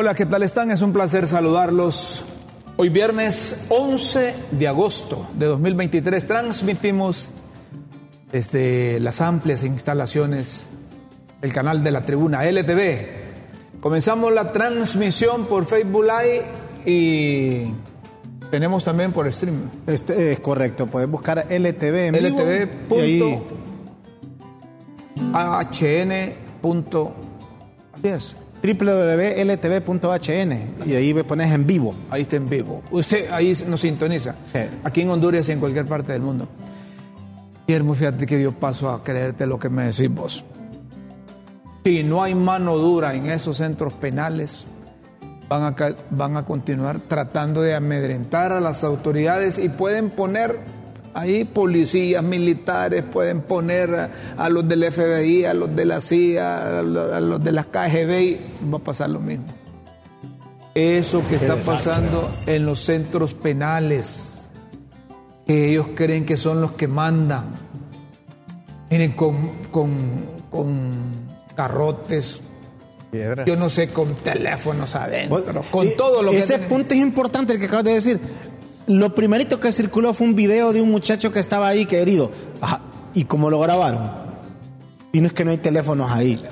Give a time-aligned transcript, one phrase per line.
[0.00, 0.70] Hola, ¿qué tal están?
[0.70, 2.24] Es un placer saludarlos.
[2.76, 7.32] Hoy viernes 11 de agosto de 2023 transmitimos
[8.30, 10.68] desde las amplias instalaciones
[11.40, 13.80] del canal de la tribuna LTV.
[13.80, 16.44] Comenzamos la transmisión por Facebook Live
[16.86, 17.72] y
[18.52, 19.68] tenemos también por stream.
[19.84, 22.68] Este es correcto, puedes buscar LTV en LTV.
[25.72, 26.34] hn.
[27.96, 28.36] Así es.
[28.62, 30.52] www.ltv.hn
[30.86, 31.94] y ahí me pones en vivo.
[32.10, 32.82] Ahí está en vivo.
[32.90, 34.34] Usted ahí nos sintoniza.
[34.46, 34.60] Sí.
[34.84, 36.48] Aquí en Honduras y en cualquier parte del mundo.
[37.66, 40.44] Guillermo, fíjate que yo paso a creerte lo que me decís vos.
[41.84, 44.64] Si no hay mano dura en esos centros penales,
[45.48, 45.76] van a,
[46.10, 50.58] van a continuar tratando de amedrentar a las autoridades y pueden poner
[51.20, 56.78] ahí policías militares, pueden poner a, a los del FBI, a los de la CIA,
[56.78, 58.40] a lo- a los de la KGB y
[58.72, 59.44] va a pasar lo mismo.
[60.74, 64.34] Eso que está pasando en los centros penales,
[65.46, 67.46] que ellos creen que son los que mandan.
[68.90, 69.90] Miren, con, con,
[70.50, 70.92] con
[71.56, 72.40] garrotes,
[73.10, 73.44] Piedras.
[73.46, 76.38] yo no sé, con teléfonos adentro, con y- todo lo que...
[76.38, 76.68] Ese tienen.
[76.68, 78.20] punto es importante el que acabas de decir.
[78.88, 82.30] Lo primerito que circuló fue un video de un muchacho que estaba ahí que herido.
[82.60, 82.80] Ajá.
[83.14, 84.10] ¿Y cómo lo grabaron?
[85.12, 86.42] Y no es que no hay teléfonos ahí.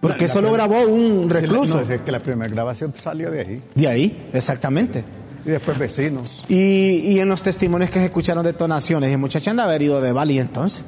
[0.00, 1.80] Porque eso lo grabó un recluso.
[1.80, 3.62] No, es que la primera grabación salió de ahí.
[3.74, 5.02] De ahí, exactamente.
[5.46, 6.44] Y después vecinos.
[6.48, 10.32] Y, y en los testimonios que se escucharon detonaciones, el muchacho andaba herido de bala
[10.32, 10.84] y entonces.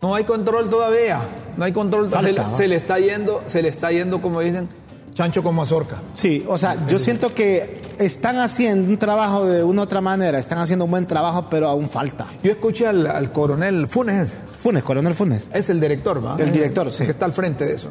[0.00, 1.20] No hay control todavía,
[1.56, 2.08] no hay control.
[2.08, 4.68] Se, Falta, se le está yendo, se le está yendo, como dicen,
[5.14, 5.96] chancho como mazorca.
[6.12, 10.38] Sí, o sea, yo siento que están haciendo un trabajo de una u otra manera,
[10.38, 12.26] están haciendo un buen trabajo, pero aún falta.
[12.42, 15.48] Yo escuché al, al coronel Funes, Funes, coronel Funes.
[15.52, 16.36] es el director, ¿va?
[16.38, 17.04] El director, sí.
[17.04, 17.90] Que está al frente de eso.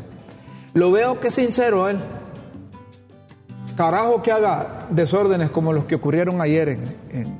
[0.74, 1.98] Lo veo que es sincero él.
[3.76, 7.40] Carajo que haga desórdenes como los que ocurrieron ayer en, en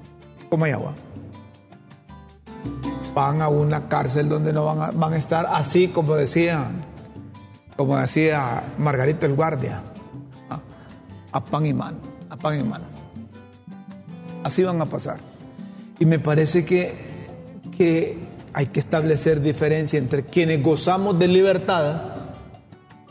[0.50, 0.94] Comayagua.
[3.14, 6.72] Van a una cárcel donde no van a, van a estar así como decía,
[7.86, 9.82] como decía Margarito el Guardia.
[10.50, 10.60] ¿ah?
[11.32, 11.98] A pan y mano,
[12.30, 12.86] a pan y mano.
[14.44, 15.18] Así van a pasar.
[16.00, 16.96] Y me parece que,
[17.78, 18.18] que
[18.54, 22.02] hay que establecer diferencia entre quienes gozamos de libertad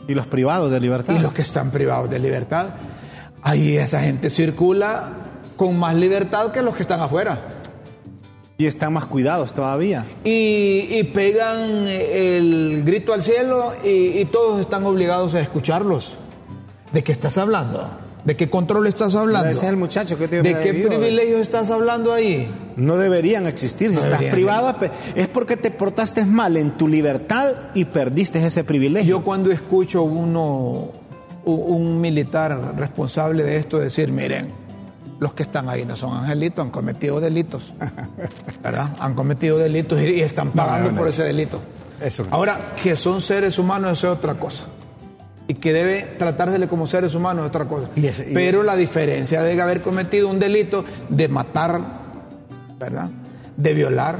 [0.07, 1.15] Y los privados de libertad.
[1.15, 2.67] y los que están privados de libertad.
[3.43, 5.09] Ahí esa gente circula
[5.55, 7.39] con más libertad que los que están afuera.
[8.61, 10.05] Y están más cuidados todavía.
[10.23, 16.13] Y, y pegan eh, el grito al cielo y, y todos están obligados a escucharlos.
[16.93, 17.89] ¿De qué estás hablando?
[18.23, 19.49] ¿De qué control estás hablando?
[19.49, 22.47] Ese es el muchacho que te ¿De qué privilegios estás hablando ahí?
[22.75, 23.89] No deberían existir.
[23.89, 24.35] Si No estás deberían.
[24.35, 24.75] privado
[25.15, 29.09] es porque te portaste mal en tu libertad y perdiste ese privilegio.
[29.17, 30.89] Yo cuando escucho uno,
[31.45, 34.49] un militar responsable de esto decir, miren,
[35.21, 37.73] los que están ahí no son angelitos, han cometido delitos,
[38.63, 38.89] ¿verdad?
[38.99, 40.97] Han cometido delitos y, y están pagando no, no.
[40.99, 41.59] por ese delito.
[42.01, 42.25] Eso.
[42.31, 44.63] Ahora, que son seres humanos eso es otra cosa.
[45.47, 47.87] Y que debe tratársele como seres humanos es otra cosa.
[47.95, 51.79] Y ese- y- Pero la diferencia de haber cometido un delito de matar,
[52.79, 53.09] ¿verdad?
[53.55, 54.17] De violar,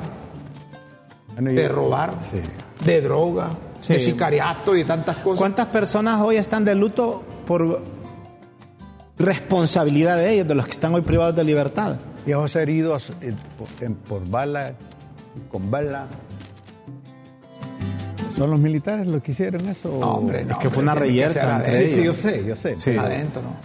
[1.33, 2.41] Bueno, yo- de robar, Sí.
[2.85, 3.50] de droga,
[3.88, 5.39] de sicariato y tantas cosas.
[5.39, 7.81] ¿Cuántas personas hoy están de luto por
[9.21, 11.97] responsabilidad de ellos, de los que están hoy privados de libertad?
[12.25, 14.73] Y esos heridos eh, por, en- por bala,
[15.49, 16.07] con bala.
[18.37, 19.95] ¿Son los militares los que hicieron eso?
[19.99, 20.51] No, hombre, no.
[20.53, 22.75] Es que fue una reyerta entre Sí, sí, yo sé, yo sé.
[22.75, 22.97] Sí.
[22.97, 23.55] Adentro, ¿no?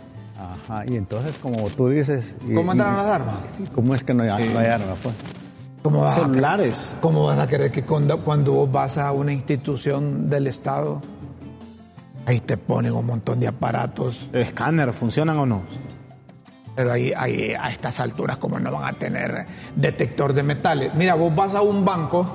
[0.42, 2.34] Ajá, y entonces, como tú dices.
[2.46, 3.36] y- ¿Cómo entraron las armas?
[3.56, 4.96] sí, ¿Cómo es que no hay, no hay armas?
[5.02, 5.14] Pues?
[5.82, 6.96] ¿Cómo vas, a, Celulares.
[7.00, 11.00] ¿Cómo vas a creer que cuando, cuando vos vas a una institución del Estado,
[12.26, 15.62] ahí te ponen un montón de aparatos, ¿Escáner funcionan o no?
[16.74, 20.94] pero ahí, ahí a estas alturas, como no van a tener detector de metales?
[20.94, 22.26] Mira, vos vas a un banco,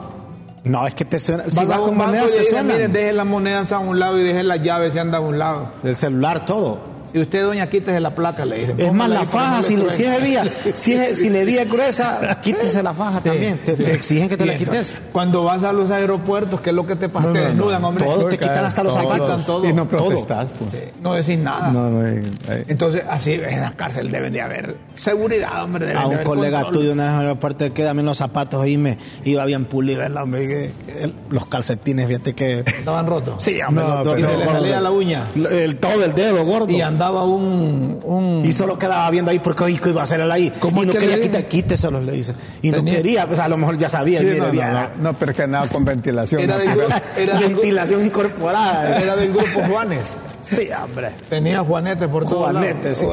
[0.63, 1.44] No, es que te suena.
[1.44, 4.00] Si vas vas a con un banco monedas, te miren, dejen las monedas a un
[4.00, 5.69] lado y dejen las llaves y anda a un lado.
[5.83, 6.90] El celular, todo.
[7.13, 8.80] Y usted, doña, quítese la placa, le dicen.
[8.80, 10.44] Es más, la faja, si, le, si es vía,
[10.74, 13.60] si, es, si le vía gruesa, quítese la faja también.
[13.66, 14.98] Te, te exigen que te Y la quites.
[15.12, 17.28] Cuando vas a los aeropuertos, ¿qué es lo que te pasa?
[17.28, 17.50] No, te no, no.
[17.52, 18.06] desnudan, hombre.
[18.06, 19.46] Todo, te quitan hasta los zapatos.
[19.46, 19.68] todo.
[19.68, 20.48] Y no protestas.
[20.58, 20.72] pues.
[20.72, 21.69] Sí, no decís nada.
[21.72, 25.86] No, no, eh, eh, Entonces, así en las cárceles deben de haber seguridad, hombre.
[25.88, 26.74] Deben A de un haber colega control.
[26.81, 30.04] tuyo una vez en el aeropuerto que también los zapatos ahí me iba bien pulido
[30.04, 30.48] el hombre.
[30.48, 30.72] que-
[31.04, 32.60] el- los calcetines, fíjate que.
[32.60, 33.44] Estaban rotos.
[33.44, 35.24] Sí, hombre, No, los dos Y se le salía la uña.
[35.36, 36.69] El, todo el dedo gordo.
[36.69, 38.00] Y andaba un.
[38.03, 40.51] un Y solo quedaba viendo ahí porque hoy iba a hacer él ahí.
[40.59, 41.50] ¿Cómo y no que quería le quitar, dije?
[41.50, 42.33] quíteselo, le dice.
[42.62, 44.19] Y no quería, pues a lo mejor ya sabía.
[44.21, 46.42] sí, no, no, no, no, pero es que andaba con ventilación.
[46.42, 49.00] era, grupo- era, Ventilación incorporada.
[49.01, 50.01] era del grupo Juanes.
[50.45, 51.12] Sí, hombre.
[51.30, 52.98] Tenía Juanete por todos Juanete, lados.
[52.98, 53.06] sí.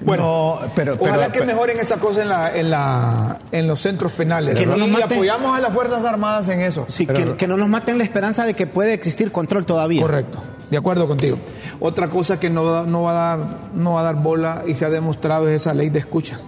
[0.00, 3.80] Bueno, No, pero- pero- ojalá que mejoren esa cosa en, la, en, la, en los
[3.80, 4.56] centros penales.
[4.58, 5.12] Que no y maten.
[5.18, 6.84] apoyamos a las Fuerzas Armadas en eso.
[6.88, 10.00] Sí, que, que no nos maten la esperanza de que puede existir control todavía.
[10.02, 10.38] Correcto,
[10.70, 11.36] de acuerdo contigo.
[11.80, 14.84] Otra cosa que no, no, va a dar, no va a dar bola y se
[14.84, 16.40] ha demostrado es esa ley de escuchas.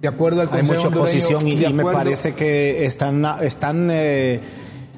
[0.00, 3.90] De acuerdo al Hay Consejo mucha hondureño, oposición y, y me parece que están, están
[3.92, 4.40] eh,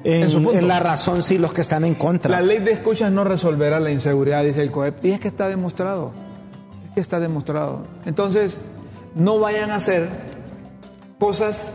[0.03, 2.31] en, en la razón, sí, los que están en contra.
[2.31, 5.03] La ley de escuchas no resolverá la inseguridad, dice el COEP.
[5.05, 6.11] Y es que está demostrado.
[6.95, 7.85] Está demostrado.
[8.05, 8.59] Entonces,
[9.15, 10.09] no vayan a hacer
[11.19, 11.71] cosas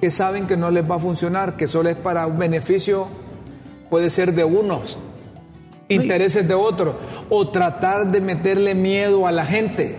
[0.00, 3.06] que saben que no les va a funcionar, que solo es para un beneficio,
[3.88, 4.98] puede ser de unos,
[5.88, 6.94] intereses de otros,
[7.30, 9.96] o tratar de meterle miedo a la gente.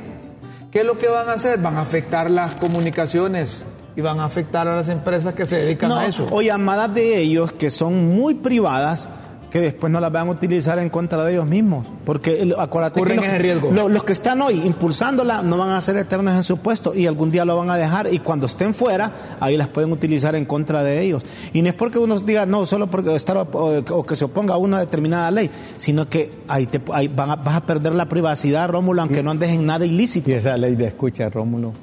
[0.71, 1.60] ¿Qué es lo que van a hacer?
[1.60, 3.63] Van a afectar las comunicaciones
[3.95, 6.27] y van a afectar a las empresas que se dedican No, a eso.
[6.31, 9.07] o llamadas de ellos que son muy privadas
[9.54, 11.86] que después no las van a utilizar en contra de ellos mismos.
[12.06, 14.04] Porque acuérdate Corren que los, riesgo.
[14.04, 17.46] que están hoy impulsándola no van a ser eternos en su puesto y algún día
[17.46, 21.02] lo van a dejar y cuando estén fuera, ahí las pueden utilizar en contra de
[21.02, 21.24] ellos.
[21.54, 23.44] Y no es porque uno diga, no, solo porque estar o,
[23.92, 27.36] o que se oponga a una determinada ley, sino que ahí, te, ahí van a-
[27.36, 30.32] vas a perder la privacidad, Rómulo, aunque no andes en nada ilícito.
[30.32, 31.74] Y esa ley de escucha, Rómulo,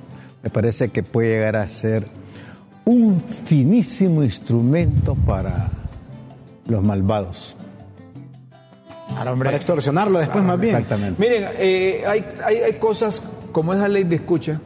[0.43, 2.09] me parece que puede llegar a ser
[2.85, 5.69] un finísimo instrumento para
[6.67, 7.55] los malvados.
[9.25, 10.77] Para extorsionarlo después más bien.
[10.77, 11.21] Exactamente.
[11.21, 13.21] Miren, eh, hay, hay, hay cosas
[13.53, 14.61] como esa ley de escucha,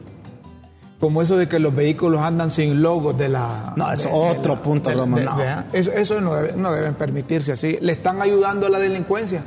[0.99, 3.73] como eso de que los vehículos andan sin logos de la...
[3.75, 5.37] No, es de- otro de la- punto, de- no.
[5.37, 7.77] de- eso eso no, debe- no deben permitirse así.
[7.81, 9.43] Le están ayudando a la delincuencia.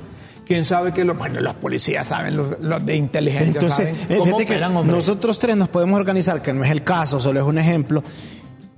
[0.46, 1.16] ¿Quién sabe que los...
[1.18, 4.96] Bueno, los policías saben, los, los de inteligencia Entonces, saben eh, cómo que hombre.
[4.96, 8.02] nosotros tres nos podemos organizar, que no es el caso, solo es un ejemplo.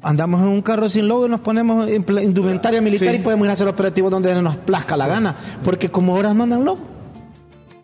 [0.02, 3.16] Andamos en un carro sin logo y nos ponemos indumentaria militar Sí.
[3.16, 5.36] y podemos ir a hacer operativos donde nos plazca la gana.
[5.62, 6.78] Porque como ahora no andan logo.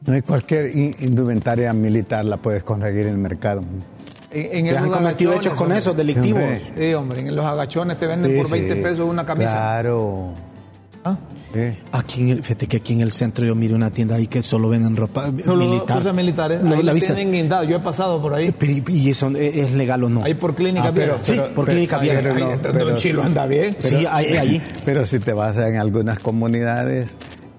[0.07, 3.63] No hay cualquier in- indumentaria militar la puedes conseguir en el mercado.
[4.31, 5.79] En, en Que han cometido hechos con hombre.
[5.79, 6.43] esos delictivos.
[6.79, 8.81] Sí, hombre, en los agachones te venden Sí, por 20 sí.
[8.83, 9.53] pesos una camisa.
[9.53, 10.29] Claro.
[11.05, 11.17] ¿Ah?
[11.53, 11.61] Sí.
[11.93, 14.43] Aquí en el, fíjate que aquí en el centro yo miro una tienda ahí que
[14.43, 15.99] solo venden ropa Solo militar.
[15.99, 16.63] cosas militares.
[16.63, 17.65] ¿La, Ahí la tienen guindado.
[17.65, 18.53] Yo he pasado por ahí.
[18.59, 20.23] Pero, ¿Y eso es es legal o no?
[20.25, 22.11] Ahí por clínica Ah, pero- sí, pero- por pero- clínica ahí,
[22.75, 23.77] no, un chilo anda bien.
[23.79, 24.63] sí, ahí, ahí.
[24.85, 27.11] Pero si te vas en algunas comunidades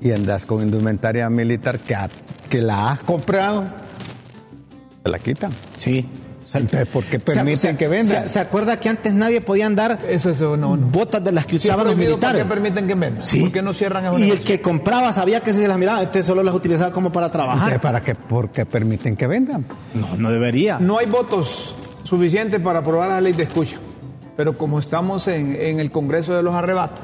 [0.02, 1.96] y andas con indumentaria militar que,
[2.50, 3.64] que la has comprado,
[5.04, 5.52] te la quitan.
[5.78, 6.06] Sí.
[6.48, 8.24] O sea, Entonces, ¿por qué permiten que vendan?
[8.24, 10.78] ¿Se, se acuerda que antes nadie podía andar Eso es no, no.
[10.78, 12.44] botas de las que usaban los prohibido, ¿para militares?
[12.44, 13.22] qué permiten que vendan?
[13.24, 13.42] Sí.
[13.42, 16.02] ¿Por qué no cierran esos Y el que compraba sabía que si se las miraba,
[16.02, 17.82] este solo las utilizaba como para Entonces, trabajar.
[17.82, 18.16] ¿Para qué?
[18.16, 19.66] ¿Por qué permiten que vendan?
[19.94, 20.80] No, no debería.
[20.80, 23.76] No hay votos suficientes para aprobar la ley de escucha.
[24.38, 27.04] Pero como estamos en, en el Congreso de los Arrebatos,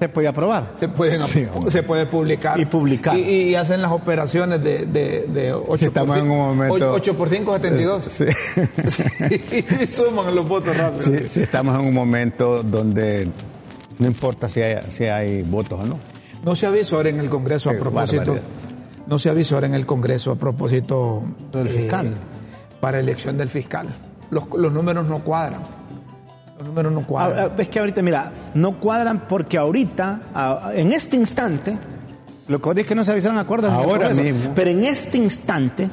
[0.00, 0.72] Se podía aprobar.
[0.78, 2.58] se, pueden, Sí, se puede publicar.
[2.60, 3.16] Y publicar.
[3.16, 3.20] Y,
[3.50, 5.84] y hacen las operaciones de, de, de 8 Si
[6.18, 8.04] en un momento- 8 por 5, 72.
[8.08, 8.24] Sí.
[9.82, 11.02] y suman los votos rápido.
[11.02, 13.28] Sí, sí, estamos en un momento donde
[13.98, 15.98] no importa si hay, si hay votos o no.
[16.44, 18.20] No se avisó en el Congreso a propósito.
[18.32, 18.42] barbaridad.
[19.06, 22.12] No se avisó en el Congreso a propósito Del fiscal.
[22.80, 23.86] para elección del fiscal.
[24.30, 25.60] Los, los números no cuadran.
[26.64, 27.38] Los números no cuadran.
[27.38, 31.76] Ahora, es que ahorita, mira, no cuadran porque ahorita, en este instante,
[32.48, 34.52] lo que vos dices que no se avisaron acuerdos Ahora mismo.
[34.54, 35.90] pero en este instante,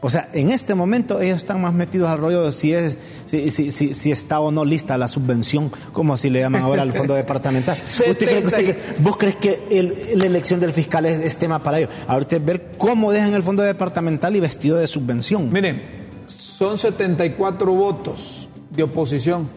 [0.00, 3.50] o sea, en este momento ellos están más metidos al rollo de si es, si,
[3.50, 6.92] si, si, si está o no lista la subvención, como así le llaman ahora al
[6.92, 7.76] fondo departamental.
[7.84, 11.78] ¿Usted cree usted ¿Vos crees que el- la elección del fiscal es, es tema para
[11.78, 11.90] ellos?
[12.06, 15.50] Ahorita es ver cómo dejan el fondo departamental y vestido de subvención.
[15.52, 15.82] Miren,
[16.26, 18.45] son 74 votos
[18.76, 19.48] de oposición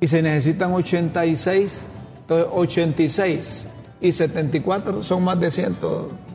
[0.00, 1.80] y se necesitan 86.
[2.22, 3.68] Entonces, 86
[4.00, 5.76] y 74 son más de 100,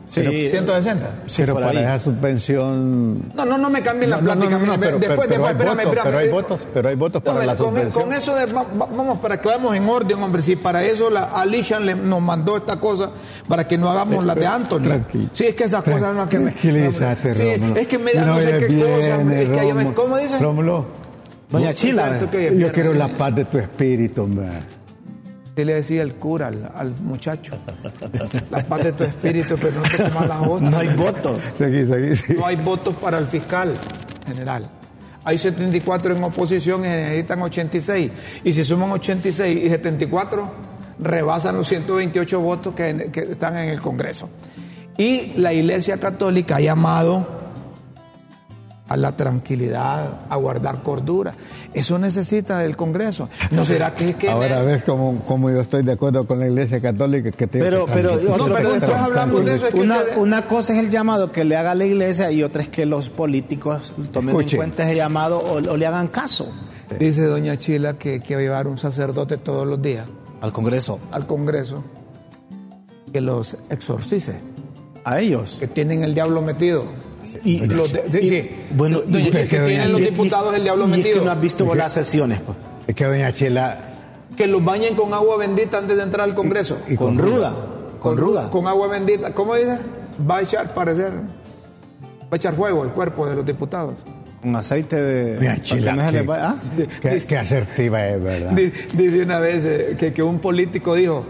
[0.04, 0.20] Sí.
[0.50, 1.22] 160.
[1.24, 1.78] Sí, pero para ahí.
[1.78, 3.32] esa subvención...
[3.34, 4.58] No, no, no me cambien la No, plática.
[4.58, 6.04] no, no, pero- después, pero- hay espérame, votos, espérame.
[6.04, 8.04] pero hay votos, pero hay votos para No, la con, subvención.
[8.04, 11.08] con eso de, va- va- vamos, para que vayamos en orden, hombre, si para eso
[11.08, 13.08] la Alishan le- nos mandó esta cosa,
[13.48, 14.80] para que no hagamos la de Anthony.
[14.82, 15.28] Tranquilo.
[15.32, 16.50] Sí, es que esas cosas no es que me...
[16.58, 19.94] Sí, es que me da no sé qué viene, cosa, es que.
[19.94, 20.38] ¿Cómo dice?
[20.40, 20.84] Rómulo,
[21.52, 22.18] Doña Chila.
[22.56, 24.48] Yo quiero la paz de tu espíritu, hombre.
[25.54, 27.52] ¿Qué le decía el cura al, al muchacho?
[28.50, 30.70] La paz de tu espíritu, pero no te comas las otras.
[30.70, 31.42] No hay votos.
[31.56, 32.38] Seguí, seguí, seguí.
[32.38, 33.74] No hay votos para el fiscal
[34.26, 34.70] general.
[35.24, 38.10] Hay 74 en oposición y necesitan 86.
[38.44, 40.50] Y si suman 86 y 74,
[40.98, 44.30] rebasan los 128 votos que, que están en el Congreso.
[44.96, 47.41] Y la Iglesia Católica ha llamado
[48.92, 51.34] a la tranquilidad, a guardar cordura.
[51.72, 53.28] Eso necesita el Congreso.
[53.50, 54.28] ¿No será que es que...
[54.28, 57.86] Ahora ves como, como yo estoy de acuerdo con la Iglesia Católica que te Pero,
[57.86, 59.66] pero, No, pero hablamos de eso.
[59.68, 62.42] es que Una, ustedes- una cosa es el llamado que le haga la iglesia y
[62.42, 64.56] otra es que los políticos tomen Escuche.
[64.56, 66.52] en cuenta ese llamado o, o le hagan caso
[66.98, 70.06] Dice doña Chila que, que va a llevar un sacerdote todos los días
[70.42, 70.98] al Congreso.
[71.10, 71.82] al Congreso
[73.12, 74.34] que los exorcice,
[75.04, 75.56] A ellos.
[75.60, 76.84] que tienen el diablo metido.
[77.44, 78.50] Y, Los de- sí, y- sí.
[78.74, 81.18] bueno, y- que doña- tienen los y- diputados el diablo y es metido.
[81.20, 82.56] que no has visto vos las sesiones, pues.
[82.86, 83.88] Es que doña Chila
[84.36, 86.78] Que los bañen con agua bendita antes de entrar al Congreso.
[86.88, 87.54] y Con ruda.
[88.00, 88.48] Con ruda.
[88.50, 89.32] Con agua bendita.
[89.34, 89.78] ¿Cómo dice?
[90.28, 93.94] Va a echar, parecer, va a echar fuego el cuerpo de los diputados.
[94.40, 95.36] Con aceite de.
[95.36, 95.56] doña
[95.94, 97.40] para que vaya- ¿ah?
[97.40, 98.50] asertiva es, ¿verdad?
[98.52, 101.24] Di- Dice una vez eh, que, que un político dijo,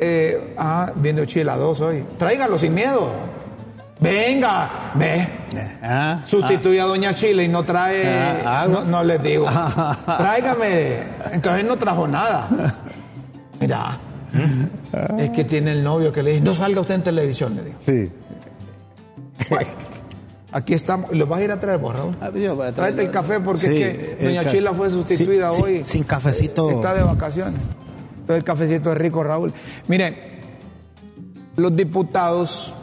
[0.00, 3.08] eh, ah, viene Chila 2 hoy, tráigalo sin miedo.
[4.00, 5.28] Venga, ve,
[5.82, 8.02] Ah, sustituye a Doña Chile y no trae,
[8.46, 9.46] Ah, no, les digo,
[10.06, 11.02] tráigame.
[11.32, 12.48] Entonces no trajo nada.
[13.60, 13.98] Mira,
[15.18, 17.78] es que tiene el novio que le dice, no salga usted en televisión, le dijo.
[17.84, 18.10] Sí.
[20.52, 22.16] Aquí estamos, ¿lo vas a ir a traer vos, Raúl?
[22.20, 24.90] Ah, yo voy a traer- Tráete el café porque Sí, es que Doña Chila fue
[24.90, 25.76] sustituida sin- hoy.
[25.76, 26.70] sin- sin cafecito.
[26.70, 27.60] Está de vacaciones.
[28.20, 29.52] Entonces el cafecito es rico, Raúl.
[29.86, 30.16] Miren,
[31.56, 32.74] los diputados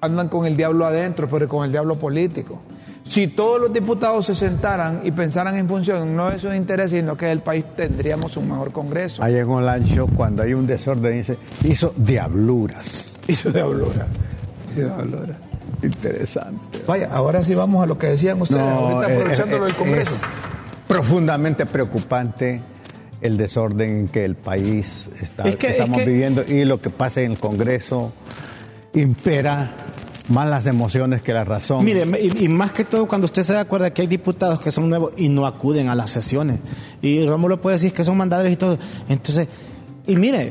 [0.00, 2.60] andan con el diablo adentro, pero con el diablo político.
[3.04, 7.16] Si todos los diputados se sentaran y pensaran en función no de sus intereses, sino
[7.16, 9.22] que el país tendríamos un mejor Congreso.
[9.22, 13.12] Ahí en un lancho, cuando hay un desorden, dice, hizo diabluras.
[13.28, 14.06] Hizo diablura.
[14.72, 15.36] Hizo diablura.
[15.82, 16.80] Interesante.
[16.86, 19.74] Vaya, ahora sí vamos a lo que decían ustedes, ahorita eh, aprovechando eh, lo del
[19.76, 20.10] Congreso.
[20.10, 20.20] es
[20.88, 22.60] profundamente preocupante
[23.20, 26.80] el desorden en que el país está, Es que- es estamos que- viviendo y lo
[26.80, 28.12] que pasa en el Congreso
[28.94, 29.70] impera
[30.28, 31.84] más las emociones que la razón.
[31.84, 34.70] Mire, y, y más que todo cuando usted se da cuenta que hay diputados que
[34.72, 36.58] son nuevos y no acuden a las sesiones.
[37.02, 38.78] Y Rómulo puede decir que son mandadores y todo.
[39.08, 39.48] Entonces,
[40.06, 40.50] y mire,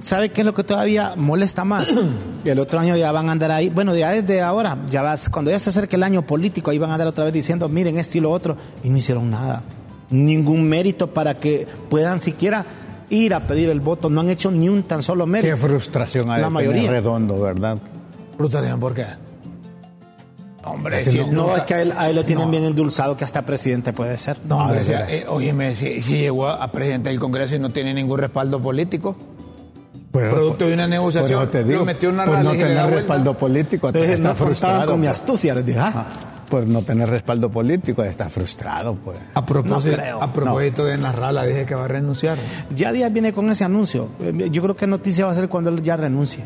[0.00, 1.88] ¿sabe qué es lo que todavía molesta más?
[2.44, 5.50] El otro año ya van a andar ahí, bueno, ya desde ahora, ya vas, cuando
[5.52, 8.18] ya se acerque el año político, ahí van a andar otra vez diciendo, miren esto
[8.18, 9.62] y lo otro, y no hicieron nada.
[10.10, 12.66] Ningún mérito para que puedan siquiera
[13.10, 15.56] ir a pedir el voto, no han hecho ni un tan solo Qué mérito.
[15.58, 16.90] frustración hay La mayoría.
[16.90, 17.78] redondo, ¿verdad?
[18.36, 19.06] ¿Por qué?
[20.64, 22.50] Hombre, Es que si no- No, es que a él, a él lo tienen No.
[22.50, 24.38] bien endulzado que hasta presidente puede ser.
[24.48, 25.10] No, hombre, veras.
[25.10, 28.62] eh, óyeme, si, si llegó a, a presidente del Congreso y no tiene ningún respaldo
[28.62, 29.16] político,
[30.12, 32.50] Pues, producto de una negociación, por eso te digo, lo metió en una por no
[32.52, 34.86] tener respaldo político, Entonces, está no frustrado.
[34.86, 35.18] con mi pues.
[35.18, 36.06] astucia, les dije, ah, Ah,
[36.48, 39.16] Por no tener respaldo político, está frustrado, pues.
[39.34, 40.22] A propósito, No creo.
[40.22, 42.36] a propósito de Narrala, dije que va a renunciar.
[42.76, 44.08] ya Díaz viene con ese anuncio.
[44.20, 46.44] Eh, Yo creo que noticia va a ser cuando él ya renuncie.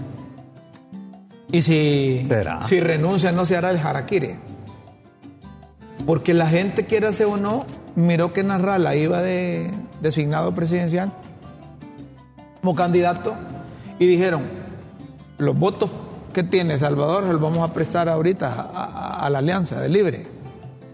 [1.52, 2.62] Y si, ¿Será?
[2.64, 4.36] si renuncia, no se hará el harakiri.
[6.06, 11.12] Porque la gente, quiera ser o no, miró que Narrala iba de designado presidencial
[12.60, 13.34] como candidato
[13.98, 14.42] y dijeron,
[15.38, 15.90] los votos
[16.32, 19.88] que tiene Salvador se los vamos a prestar ahorita a, a- a la Alianza de
[19.88, 20.26] Libre.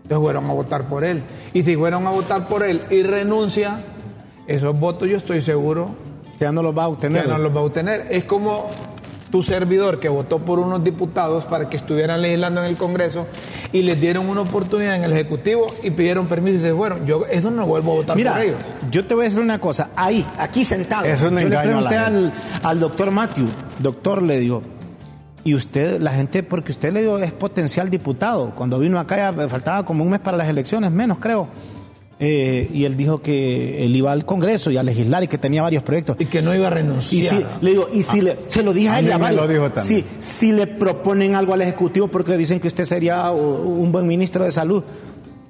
[0.02, 1.22] Entonces fueron a votar por él.
[1.54, 3.80] Y si fueron a votar por él y renuncia,
[4.46, 5.94] esos votos yo estoy seguro
[6.38, 7.28] Que ya no los va a que obtener.
[7.28, 8.06] no los va a obtener.
[8.10, 8.66] Es como
[9.32, 13.26] tu servidor que votó por unos diputados para que estuvieran legislando en el Congreso
[13.72, 17.06] y les dieron una oportunidad en el Ejecutivo y pidieron permiso y se fueron.
[17.06, 18.58] Yo eso no vuelvo a votar Mira, por ellos.
[18.90, 19.88] yo te voy a decir una cosa.
[19.96, 21.06] Ahí, aquí sentado.
[21.16, 22.30] Yo le pregunté al,
[22.62, 23.48] al doctor Matthew.
[23.78, 24.62] Doctor, le digo,
[25.44, 28.54] y usted, la gente, porque usted le dio es potencial diputado.
[28.54, 31.48] Cuando vino acá ya faltaba como un mes para las elecciones, menos creo.
[32.24, 35.60] Eh, y él dijo que él iba al Congreso y a legislar y que tenía
[35.60, 36.14] varios proyectos.
[36.20, 37.34] Y que no iba a Y renunciar.
[37.36, 39.18] si, le digo, y si le, se lo dije a, A él mí y a
[39.18, 39.42] me varios.
[39.42, 40.02] lo dijo también.
[40.02, 44.44] Sí, si le proponen algo al Ejecutivo porque dicen que usted sería un buen ministro
[44.44, 44.84] de salud,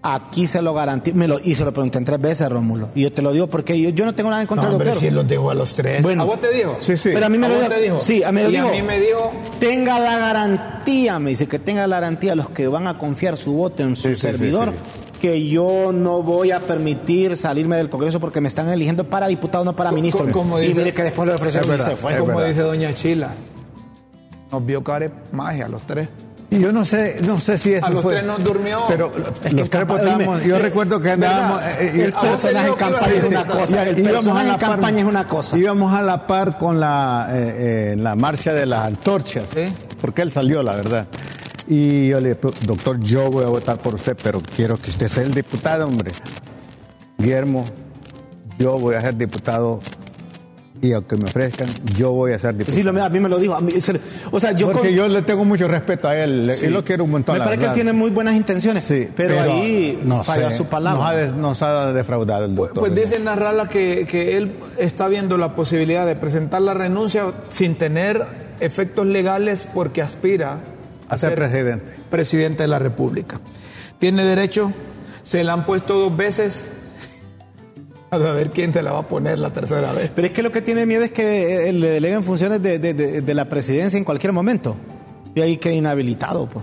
[0.01, 1.15] aquí se lo garantizo.
[1.15, 2.89] Me lo, y se lo pregunté en tres veces, Rómulo.
[2.95, 4.97] Y yo te lo digo porque yo, yo no tengo nada en contra no, doctor.
[4.99, 6.03] si los dijo a los tres.
[6.03, 6.23] Bueno.
[6.23, 6.79] ¿A vos te dijo?
[6.81, 7.11] Sí, sí.
[7.13, 7.75] Pero a mí me ¿A lo vos dijo.
[7.75, 7.99] te dijo?
[7.99, 9.31] Sí, a mí, me Y dijo, a mí me dijo...
[9.61, 13.53] Tenga la garantía, me dice que tenga la garantía los que van a confiar su
[13.53, 14.71] voto en su Sí, sí, servidor.
[14.71, 14.75] sí,
[15.23, 19.65] Que yo no voy a permitir salirme del Congreso porque me están eligiendo para diputado,
[19.65, 20.25] no para ministro.
[20.59, 22.17] y dice- mire que después le ofrecieron y se fue.
[22.19, 22.49] como verdad.
[22.49, 23.29] dice Doña Chila.
[24.51, 26.09] Nos vio cara de magia a los tres.
[26.51, 28.13] Y yo no sé, no sé si eso A los fue.
[28.15, 28.81] tres nos durmió.
[28.89, 31.63] Pero que los tres oíme, Yo eh, recuerdo que andábamos.
[31.63, 33.83] eh, eh, el personaje en campaña es una cosa.
[33.89, 35.57] El personaje a la en par- campaña es una cosa.
[35.57, 39.45] Íbamos a la par con la, eh, eh, la marcha de las antorchas.
[39.55, 39.65] Sí.
[40.01, 41.07] Porque él salió, la verdad.
[41.69, 45.09] Y yo le dije, doctor, yo voy a votar por usted, pero quiero que usted
[45.09, 46.11] sea el diputado, hombre.
[47.19, 47.65] Guillermo,
[48.59, 49.81] yo voy a ser diputado
[50.81, 52.77] y aunque me ofrezcan, yo voy a ser diputado.
[52.77, 53.55] Sí, lo- a mí me lo dijo.
[53.55, 53.73] a mí-
[54.33, 56.67] o sea, yo Porque con- yo le tengo mucho respeto a él, Sí.
[56.67, 57.35] y lo quiero un montón.
[57.35, 60.57] Me la parece que él tiene muy buenas intenciones, Sí, pero, ahí no falla sé,
[60.57, 61.01] su palabra.
[61.01, 62.81] Nos ha, de- nos ha defraudado el doctor.
[62.81, 67.77] Pues dice Narrala que, que él está viendo la posibilidad de presentar la renuncia sin
[67.77, 68.27] tener
[68.59, 70.59] efectos legales porque aspira
[71.15, 71.93] a ser presidente.
[72.11, 73.41] presidente de la República.
[73.99, 74.73] Tiene derecho,
[75.23, 76.65] se la han puesto dos veces.
[78.11, 80.11] A ver quién te la va a poner la tercera vez.
[80.15, 82.93] Pero es que lo que tiene miedo es que eh, le deleguen funciones de, de-
[82.93, 84.77] de- de la presidencia en cualquier momento.
[85.35, 86.47] Y ahí queda inhabilitado.
[86.47, 86.63] Pues.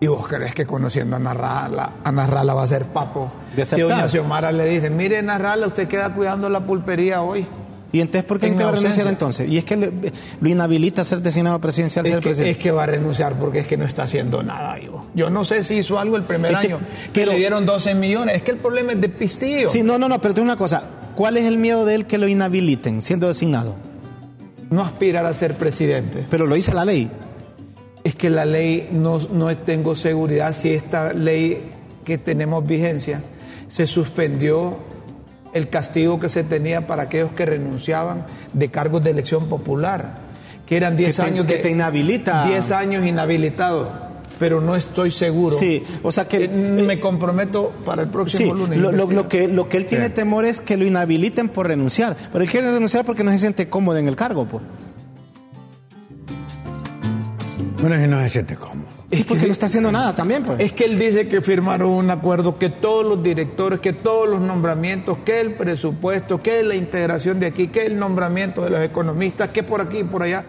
[0.00, 3.32] ¿Y vos crees que conociendo a Narrala, a Narrala va a ser papo?
[3.56, 7.46] De Si doña Xiomara le dice, mire Narrala, usted queda cuidando la pulpería hoy.
[7.94, 9.48] ¿Y entonces por qué En es va a renunciar entonces?
[9.48, 12.60] Y es que lo inhabilita a ser designado presidencial, Es ser que, es presidente.
[12.60, 15.06] que va a renunciar porque es que no está haciendo nada, Ivo.
[15.14, 17.64] Yo no sé si hizo algo el primer Es que- año, que pero- le dieron
[17.64, 18.34] 12 millones.
[18.34, 19.68] Es que el problema es de pistillo.
[19.68, 20.82] Sí, no, no, no, pero tengo una cosa.
[21.14, 23.76] ¿Cuál es el miedo de él que lo inhabiliten siendo designado?
[24.70, 26.26] No aspirar a ser presidente.
[26.28, 27.08] Pero lo dice la ley.
[28.02, 31.70] Es que la ley, no, no tengo seguridad si esta ley
[32.04, 33.22] que tenemos vigencia
[33.68, 34.78] se suspendió
[35.54, 40.18] el castigo que se tenía para aquellos que renunciaban de cargos de elección popular,
[40.66, 42.46] que eran 10 Que te- años que de- te inhabilita.
[42.46, 43.90] 10 años inhabilitado,
[44.38, 45.54] pero no estoy seguro.
[45.56, 48.78] Sí, o sea que- Eh, me comprometo para el Sí, próximo lunes.
[48.78, 49.22] lo, lo- investigar.
[49.24, 50.12] lo que, lo que él tiene Sí.
[50.14, 52.16] temor es que lo inhabiliten por renunciar.
[52.32, 54.44] Pero él quiere renunciar porque no se siente cómodo en el cargo.
[54.46, 54.62] Pues.
[57.80, 58.83] Bueno, si no se siente cómodo.
[59.20, 60.42] Es porque no está haciendo nada también.
[60.42, 60.60] Pues.
[60.60, 64.40] Es que él dice que firmaron un acuerdo que todos los directores, que todos los
[64.40, 69.50] nombramientos, que el presupuesto, que la integración de aquí, que el nombramiento de los economistas,
[69.50, 70.44] que por aquí y por allá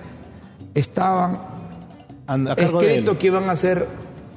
[0.73, 1.39] estaban
[2.27, 2.91] a, a cargo de él.
[2.93, 3.87] escritos que iban a ser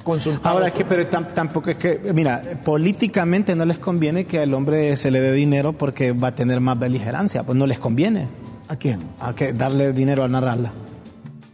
[0.03, 0.45] consultados.
[0.55, 4.53] Ahora es que, pero tam- tampoco es que, mira, políticamente no les conviene que al
[4.53, 8.27] hombre se le dé dinero porque va a tener más beligerancia, pues no les conviene
[8.69, 8.99] ¿A quién?
[9.19, 10.71] a que darle dinero a narrarla.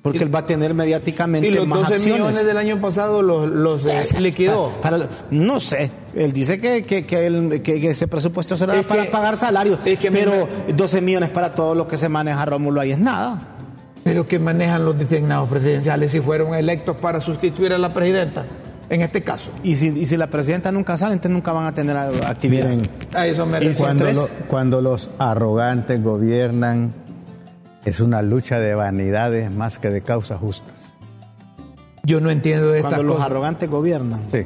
[0.06, 2.20] Porque él va a tener mediáticamente Y los más 12 acciones.
[2.22, 4.70] millones del año pasado los, los eh, liquidó.
[4.82, 8.86] para- para- no sé, él dice que, que, que el- que- ese presupuesto será Es
[8.86, 12.92] para pagar salarios, es pero 12 millones para todo lo que se maneja Rómulo ahí
[12.92, 13.42] es nada.
[14.04, 18.46] Pero que manejan los designados presidenciales si fueron electos para sustituir a la presidenta,
[18.92, 19.50] en este caso.
[19.64, 22.70] Y si, y si la presidenta nunca sale, entonces nunca van a tener actividad.
[22.70, 23.74] Miren, A eso me.
[23.74, 26.94] Cuando, lo- cuando los arrogantes gobiernan,
[27.86, 30.74] es una lucha de vanidades más que de causas justas.
[32.04, 33.32] Yo no entiendo de estas Cuando los cosas.
[33.32, 34.22] arrogantes gobiernan.
[34.32, 34.46] Sí,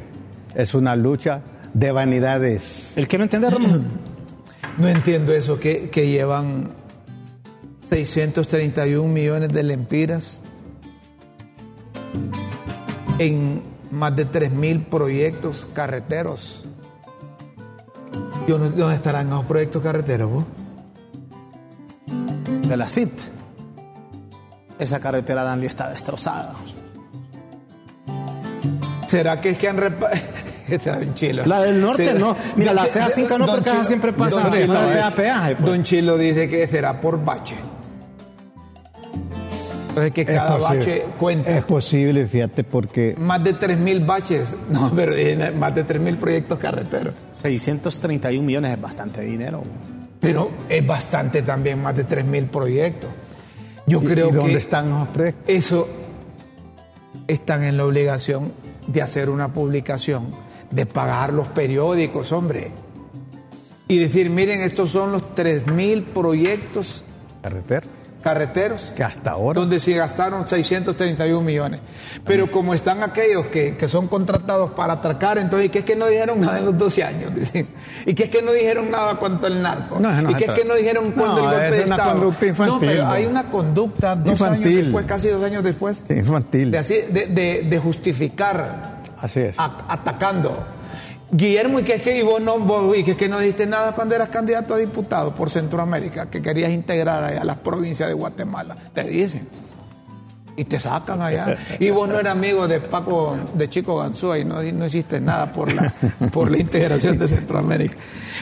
[0.54, 1.42] es una lucha
[1.74, 2.92] de vanidades.
[2.96, 3.48] El que no entiende.
[4.78, 6.70] No entiendo eso, que, que llevan
[7.84, 10.42] 631 millones de lempiras
[13.18, 16.62] en más de 3 mil proyectos carreteros.
[18.46, 20.30] Yo no- ¿Dónde estarán esos proyectos carreteros?
[20.30, 20.44] vos?
[22.68, 23.10] de la CIT.
[24.80, 26.54] Esa carretera Danley está destrozada.
[29.06, 30.10] ¿Será que es que han repa-
[30.68, 31.44] Está bien chilo.
[31.46, 32.36] La del norte ¿Será- no.
[32.56, 35.66] Mira, la Don CEA 5 no, porque esa siempre pasa Don Chilo, no peaje, pues.
[35.66, 37.56] Don Chilo dice que será por bache.
[39.88, 41.50] Entonces que cada bache cuenta.
[41.50, 44.56] Es posible, fíjate, porque Más de 3 mil baches.
[44.70, 45.12] No, pero
[45.56, 47.14] más de 3 mil proyectos carreteros.
[47.42, 49.62] 631 millones es bastante dinero.
[50.20, 53.10] Pero es bastante también, más de 3 mil proyectos.
[53.90, 55.44] Yo ¿y- creo ¿y dónde que están esos proyectos?
[55.48, 55.88] eso
[57.28, 58.52] están en la obligación
[58.86, 60.28] de hacer una publicación,
[60.70, 62.70] de pagar los periódicos, hombre.
[63.88, 67.04] Y decir, miren, estos son los 3 mil proyectos
[67.42, 67.88] Carreteras,
[68.22, 69.58] carreteros que hasta ahora.
[69.60, 71.80] donde se gastaron 631 millones.
[72.24, 75.96] Pero como están aquellos que, que son contratados para atracar, entonces, ¿y qué es que
[75.96, 77.34] no dijeron nada en los 12 años?
[77.34, 77.68] Dicen.
[78.06, 79.98] ¿Y qué es que no dijeron nada cuanto al narco?
[80.00, 81.94] No, no ¿Y qué es que no dijeron cuando No, el golpe es de una
[81.96, 82.12] Estado?
[82.12, 86.14] conducta infantil, No, pero hay una conducta dos años después, casi dos años después, Sí,
[86.14, 86.70] infantil.
[86.70, 89.58] de, así, de, de- de justificar Así es.
[89.58, 90.64] a- atacando.
[91.32, 93.66] Guillermo, ¿y qué es que y vos no, vos, y qué es que no dijiste
[93.66, 98.08] nada cuando eras candidato a diputado por Centroamérica, que querías integrar allá a las provincias
[98.08, 98.76] de Guatemala?
[98.92, 99.48] Te dicen.
[100.56, 101.56] Y te sacan allá.
[101.78, 105.52] Y vos no eras amigo de Paco, de Chico Ganzúa y no, no hiciste nada
[105.52, 105.94] por la,
[106.32, 107.94] por la integración de Centroamérica.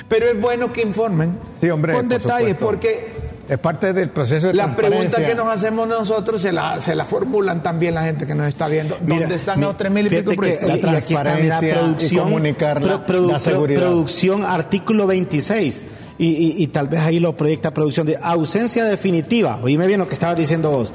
[0.09, 2.66] Pero es bueno que informen Sí, hombre, con por detalles, supuesto.
[2.66, 3.12] porque
[3.48, 7.04] Es parte del proceso de la pregunta que nos hacemos nosotros se la, se la
[7.06, 8.98] formulan también la gente que nos está viendo.
[9.00, 10.58] Mira, ¿Dónde están los tres mil y pico que-?
[10.62, 13.80] La y aquí está, mira, transparencia y producción, comunicar la- pro- produ- la seguridad.
[13.80, 15.84] producción, artículo 26.
[16.18, 19.61] Y, y- y tal vez ahí lo proyecta producción de ausencia definitiva.
[19.62, 20.92] Oíme bien lo que estabas diciendo vos.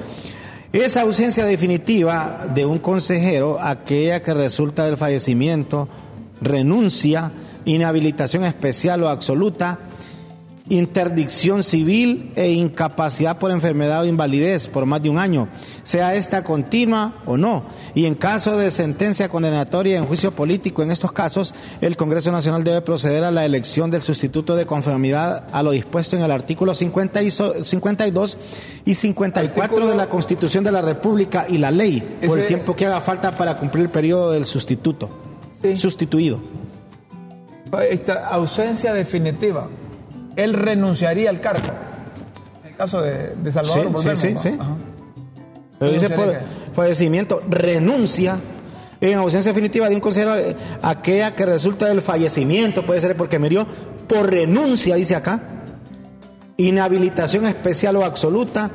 [0.73, 5.87] Esa ausencia definitiva de un consejero, aquella que resulta del fallecimiento,
[6.41, 7.31] renuncia,
[7.65, 9.79] inhabilitación especial o absoluta,
[10.69, 15.49] interdicción civil e incapacidad por enfermedad o invalidez por más de un año,
[15.83, 17.65] sea esta continua o no.
[17.93, 22.63] Y en caso de sentencia condenatoria en juicio político, en estos casos, el Congreso Nacional
[22.63, 26.73] debe proceder a la elección del sustituto de conformidad a lo dispuesto en el artículo
[26.73, 28.37] 50 y 52
[28.85, 32.85] y 54 de la Constitución de la República y la ley, por el tiempo que
[32.85, 35.09] haga falta para cumplir el periodo del sustituto,
[35.75, 36.41] sustituido.
[37.89, 39.67] Esta ausencia definitiva
[40.35, 41.67] él renunciaría al cargo.
[42.63, 44.57] En el caso de, Salvador, sí, sí, sí,
[45.79, 46.33] Pero dice por
[46.73, 48.39] fallecimiento, renuncia
[49.11, 53.37] en ausencia definitiva de un consejero eh, aquella que resulta del fallecimiento, puede ser porque
[53.37, 53.67] murió
[54.07, 55.41] por renuncia, dice acá,
[56.55, 58.71] inhabilitación especial o absoluta,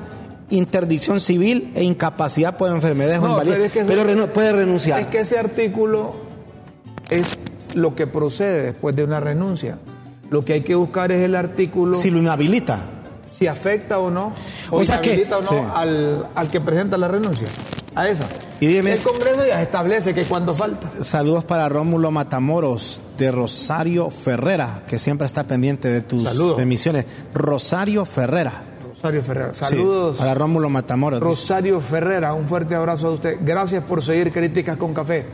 [0.50, 3.72] interdicción civil e incapacidad por enfermedad o invalidez.
[3.86, 5.00] Pero, puede renunciar.
[5.00, 6.16] Es que ese artículo
[7.08, 7.38] es
[7.74, 9.78] lo que procede después de una renuncia.
[10.30, 11.94] Lo que hay que buscar es el artículo.
[11.94, 12.84] Si lo inhabilita.
[13.26, 14.32] Si afecta o no.
[14.70, 17.48] O, sea inhabilita o no al, que presenta la renuncia.
[17.94, 18.26] A esa.
[18.60, 20.90] Y el Congreso ya establece que cuando falta.
[21.00, 26.24] Saludos para Rómulo Matamoros de Rosario Ferrera, que siempre está pendiente de tus
[26.58, 27.06] emisiones.
[27.32, 28.62] Rosario Ferrera.
[28.88, 29.54] Rosario Ferrera.
[29.54, 30.18] Saludos.
[30.18, 31.20] para Rómulo Matamoros.
[31.20, 33.38] Rosario Ferrera, un fuerte abrazo a usted.
[33.40, 35.24] Gracias por seguir Críticas con Café.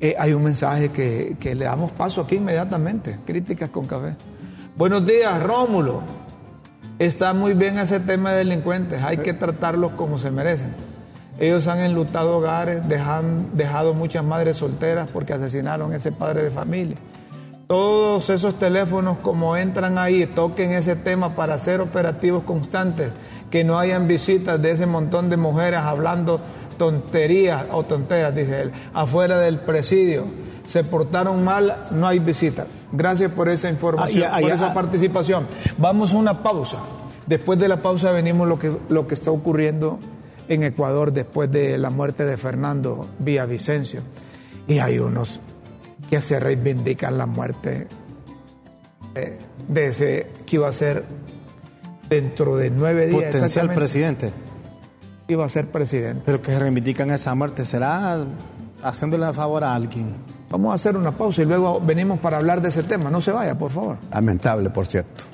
[0.00, 3.18] Eh, hay un mensaje que, le damos paso aquí inmediatamente.
[3.24, 4.16] Críticas con café.
[4.76, 6.02] Buenos días, Rómulo.
[6.98, 9.02] Está muy bien ese tema de delincuentes.
[9.02, 10.74] Hay que tratarlos como se merecen.
[11.38, 16.50] Ellos han enlutado hogares, dejan, dejado muchas madres solteras porque asesinaron a ese padre de
[16.50, 16.96] familia.
[17.66, 23.10] Todos esos teléfonos como entran ahí, toquen ese tema para hacer operativos constantes,
[23.50, 26.40] que no hayan visitas de ese montón de mujeres hablando
[26.76, 30.24] tonterías o tonteras, dice él, afuera del presidio.
[30.66, 32.66] Se portaron mal, no hay visita.
[32.92, 35.46] Gracias por esa información, por esa participación.
[35.78, 36.78] Vamos a una pausa.
[37.26, 39.98] Después de la pausa venimos lo que, lo que está ocurriendo
[40.48, 44.00] en Ecuador después de la muerte de Fernando Villavicencio.
[44.66, 45.40] Y hay unos
[46.08, 47.88] que se reivindican la muerte
[49.14, 51.04] eh, de ese que iba a ser
[52.08, 53.32] dentro de nueve días.
[53.32, 54.32] Potencial presidente
[55.28, 56.22] iba a ser presidente.
[56.24, 58.24] Pero que reivindican esa muerte, ¿será
[58.82, 60.14] haciéndole favor a alguien?
[60.50, 63.10] Vamos a hacer una pausa y luego venimos para hablar de ese tema.
[63.10, 63.98] No se vaya, por favor.
[64.10, 65.24] Lamentable, por cierto.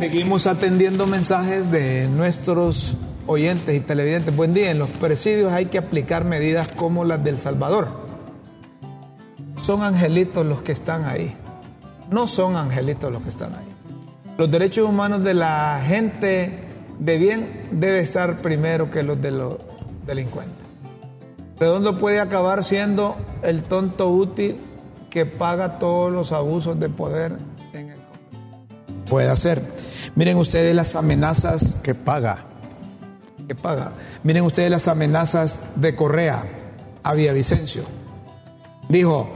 [0.00, 2.96] Seguimos atendiendo mensajes de nuestros
[3.30, 4.72] oyentes y televidentes, buen día.
[4.72, 7.86] En los presidios hay que aplicar medidas como las del Salvador.
[9.62, 11.36] Son angelitos los que están ahí.
[12.10, 13.72] No son angelitos los que están ahí.
[14.36, 16.58] Los derechos humanos de la gente
[16.98, 19.58] de bien debe estar primero que los de los
[20.06, 20.56] delincuentes.
[21.60, 24.56] Redondo puede acabar siendo el tonto útil
[25.08, 27.36] que paga todos los abusos de poder
[27.74, 27.98] en el
[29.08, 29.62] Puede ser.
[30.16, 32.49] Miren ustedes las amenazas que paga
[33.54, 33.92] paga.
[34.22, 36.44] Miren ustedes las amenazas de Correa
[37.02, 37.82] a Villavicencio.
[38.88, 39.28] Dijo,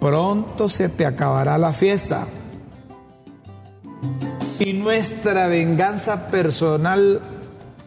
[0.00, 2.26] pronto se te acabará la fiesta.
[4.58, 7.20] Y nuestra venganza personal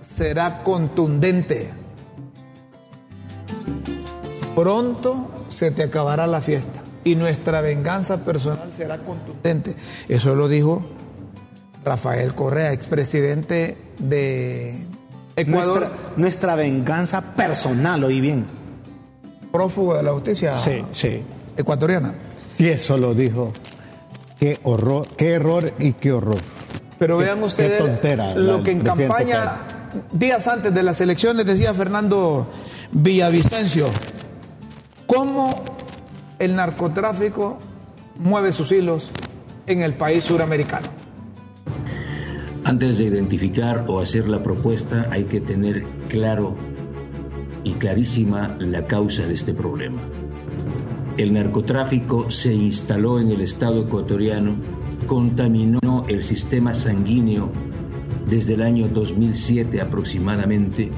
[0.01, 1.71] será contundente.
[4.55, 9.75] Pronto se te acabará la fiesta y nuestra venganza personal será contundente.
[10.09, 10.85] Eso lo dijo
[11.85, 14.85] Rafael Correa, expresidente de
[15.37, 18.45] Ecuador, nuestra, venganza personal, oí bien.
[19.51, 21.21] Prófugo de la justicia sí, sí.
[21.55, 22.13] ecuatoriana.
[22.57, 23.53] Y eso lo dijo.
[24.39, 26.39] Qué horror, qué error y qué horror.
[26.97, 29.59] Pero vean ustedes lo que en campaña,
[30.11, 32.47] días antes de las elecciones, decía Fernando
[32.91, 33.87] Villavicencio,
[35.05, 35.63] cómo
[36.39, 37.59] el narcotráfico
[38.17, 39.11] mueve sus hilos
[39.67, 40.96] en el país suramericano.
[42.67, 46.57] Antes de identificar o hacer la propuesta hay que tener claro
[47.63, 50.01] y clarísima la causa de este problema.
[51.15, 54.57] El narcotráfico se instaló en el Estado ecuatoriano,
[55.07, 57.53] contaminó el sistema sanguíneo
[58.25, 60.91] desde el año 2007 aproximadamente,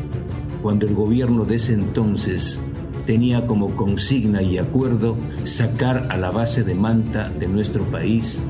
[0.63, 2.59] cuando el gobierno de ese entonces
[3.05, 8.41] tenía como consigna y acuerdo sacar a la base de Manta de nuestro país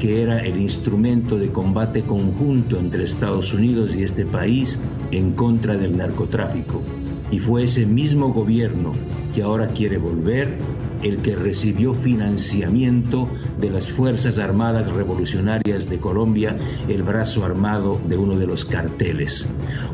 [0.00, 4.82] que era el instrumento de combate conjunto entre Estados Unidos y este país
[5.12, 6.82] en contra del narcotráfico.
[7.30, 8.92] Y fue ese mismo gobierno
[9.34, 10.56] que ahora quiere volver
[11.02, 16.56] el que recibió financiamiento de las Fuerzas Armadas Revolucionarias de Colombia,
[16.88, 19.48] el brazo armado de uno de los carteles.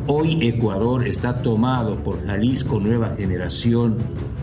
[0.07, 3.97] Hoy Ecuador está tomado por Jalisco Nueva Generación,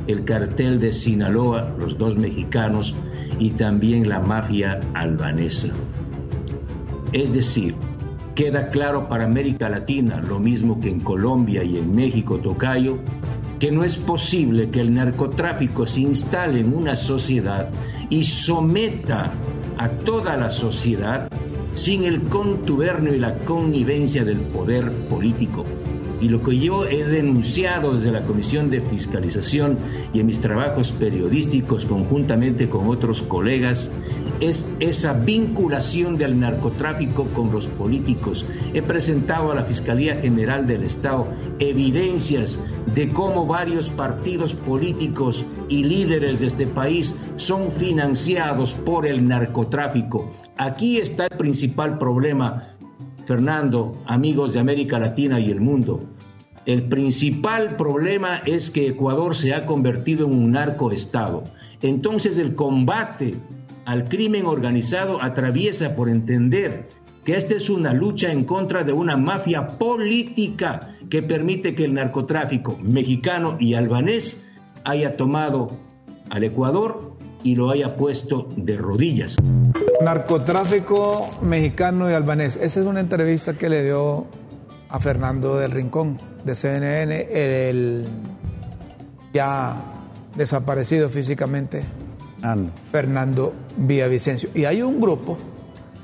[0.07, 2.95] el cartel de Sinaloa, los dos mexicanos,
[3.39, 5.73] y también la mafia albanesa.
[7.11, 7.75] Es decir,
[8.35, 12.97] queda claro para América Latina, lo mismo que en Colombia y en México, Tocayo,
[13.63, 17.69] que no es posible que el narcotráfico se instale en una sociedad
[18.09, 19.31] y someta
[19.77, 21.29] a toda la sociedad
[21.73, 25.63] sin el contubernio y la connivencia del poder político.
[26.19, 29.77] Y lo que yo he denunciado desde la Comisión de Fiscalización
[30.13, 33.93] y en mis trabajos periodísticos conjuntamente con otros colegas
[34.49, 38.45] es esa vinculación del narcotráfico con los políticos.
[38.73, 41.27] He presentado a la Fiscalía General del Estado
[41.59, 42.59] evidencias
[42.93, 50.29] de cómo varios partidos políticos y líderes de este país son financiados por el narcotráfico.
[50.57, 52.75] Aquí está el principal problema
[53.25, 56.01] Fernando, amigos de América Latina y el mundo.
[56.65, 61.43] El principal problema es que Ecuador se ha convertido en un narcoestado.
[61.81, 63.35] Entonces el combate
[63.85, 66.87] al crimen organizado atraviesa por entender
[67.23, 71.93] que esta es una lucha en contra de una mafia política que permite que el
[71.93, 74.49] narcotráfico mexicano y albanés
[74.83, 75.71] haya tomado
[76.29, 79.37] al Ecuador y lo haya puesto de rodillas.
[80.01, 82.57] Narcotráfico mexicano y albanés.
[82.57, 84.25] Esa es una entrevista que le dio
[84.89, 88.05] a Fernando del Rincón de CNN, el
[89.33, 89.75] ya
[90.35, 91.83] desaparecido físicamente
[92.91, 94.49] Fernando Villavicencio.
[94.53, 95.37] Y hay un grupo,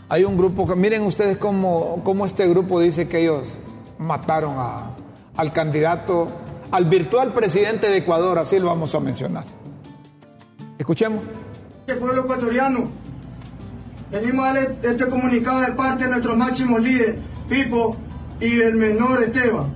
[0.07, 3.57] hay un grupo que miren ustedes cómo, cómo este grupo dice que ellos
[3.97, 4.91] mataron a,
[5.35, 6.27] al candidato,
[6.71, 9.43] al virtual presidente de Ecuador, así lo vamos a mencionar.
[10.77, 11.23] Escuchemos.
[11.87, 12.89] El pueblo ecuatoriano,
[14.11, 17.97] venimos a darle este comunicado de parte de nuestro máximo líder, Pipo,
[18.39, 19.73] y el menor Esteban.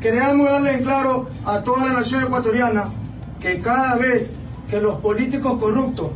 [0.00, 2.90] Queremos darle en claro a toda la nación ecuatoriana
[3.40, 4.37] que cada vez
[4.68, 6.08] que los políticos corruptos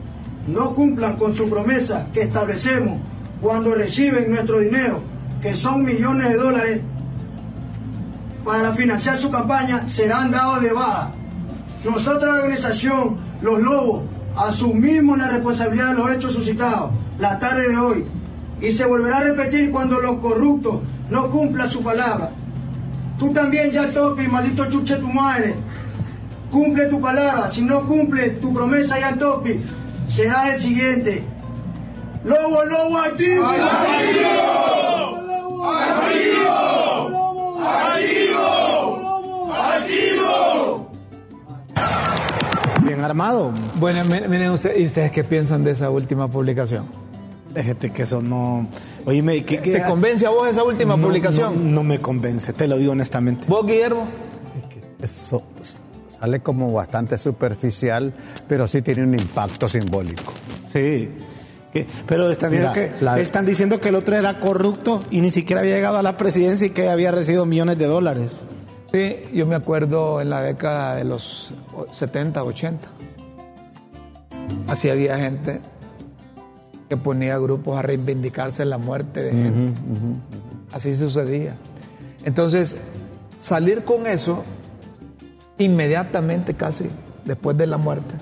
[0.46, 3.00] no cumplan con su promesa que establecemos
[3.40, 5.00] cuando reciben nuestro dinero,
[5.40, 6.80] que son millones de dólares,
[8.44, 11.12] para financiar su campaña, serán dados de baja.
[11.84, 14.02] Nosotros, la organización Los Lobos,
[14.36, 18.04] asumimos la responsabilidad de los hechos suscitados la tarde de hoy
[18.60, 22.30] y se volverá a repetir cuando los corruptos no cumplan su palabra.
[23.18, 25.54] Tú también, ya topi, maldito chuche tu madre,
[26.52, 27.50] cumple tu palabra.
[27.50, 29.58] Si no cumple tu promesa, ya topi,
[30.08, 31.24] será el siguiente.
[32.24, 33.44] Lobo, lobo, activo.
[33.46, 34.38] ¡Activo!
[35.64, 36.52] ¡Activo!
[37.66, 39.52] ¡Activo!
[39.52, 40.90] ¡Activo!
[42.82, 43.52] Bien armado.
[43.80, 46.86] Bueno, miren ustedes, ¿y ustedes qué piensan de esa última publicación?
[47.54, 48.68] Fíjate que eso no.
[49.04, 51.74] Oye, ¿qué, ¿te convence a vos esa última publicación?
[51.74, 53.46] No, me convence, te lo digo honestamente.
[53.48, 54.06] ¿Vos, Guillermo?
[55.02, 55.42] eso
[56.22, 58.12] sale como bastante superficial,
[58.46, 60.32] pero sí tiene un impacto simbólico.
[60.68, 61.10] Sí.
[62.06, 65.74] Pero están diciendo, que, están diciendo que el otro era corrupto y ni siquiera había
[65.74, 68.40] llegado a la presidencia y que había recibido millones de dólares.
[68.92, 71.54] Sí, yo me acuerdo en la década de los
[71.90, 72.88] 70, 80.
[74.68, 75.60] Así había gente
[76.88, 79.80] que ponía grupos a reivindicarse la muerte de gente.
[80.70, 81.56] Así sucedía.
[82.24, 82.76] Entonces,
[83.38, 84.44] salir con eso
[85.58, 86.86] inmediatamente casi
[87.24, 88.14] después de la muerte,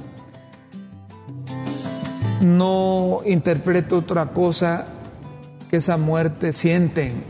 [2.41, 4.87] no interpreto otra cosa
[5.71, 7.23] que esa muerte sienten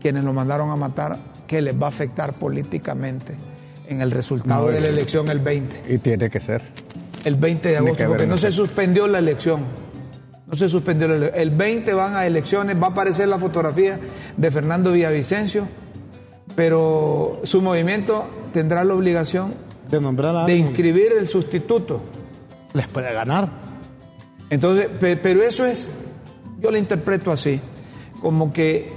[0.00, 3.36] quienes lo mandaron a matar que les va a afectar políticamente
[3.88, 5.94] en el resultado de la elección el 20.
[5.94, 6.62] Y tiene que ser.
[7.24, 9.62] El 20 de agosto, porque no se suspendió la elección.
[10.46, 11.40] No se suspendió la elección.
[11.40, 13.98] El 20 van a elecciones, va a aparecer la fotografía
[14.36, 15.68] de Fernando Villavicencio,
[16.54, 19.52] pero su movimiento tendrá la obligación
[19.90, 22.00] de nombrar de inscribir el sustituto.
[22.72, 23.50] Les puede ganar.
[24.48, 25.90] Entonces, pero eso es,
[26.58, 27.60] yo lo interpreto así,
[28.22, 28.90] como que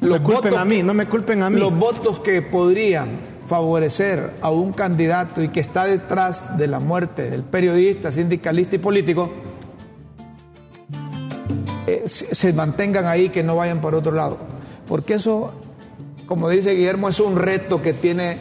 [0.00, 1.58] los me culpen a mí, no me culpen a mí.
[1.58, 7.28] Los votos que podrían favorecer a un candidato y que está detrás de la muerte
[7.28, 9.32] del periodista, sindicalista y político,
[11.88, 14.38] eh, se mantengan ahí, que no vayan por otro lado.
[14.86, 15.52] Porque eso,
[16.32, 18.38] como dice Guillermo, es un reto que, tiene,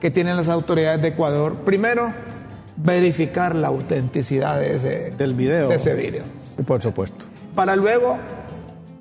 [0.00, 1.58] que tienen las autoridades de Ecuador.
[1.58, 2.12] Primero,
[2.76, 5.68] verificar la autenticidad de ese, Del video.
[5.68, 6.24] De ese video.
[6.66, 7.26] Por supuesto.
[7.54, 8.16] Para luego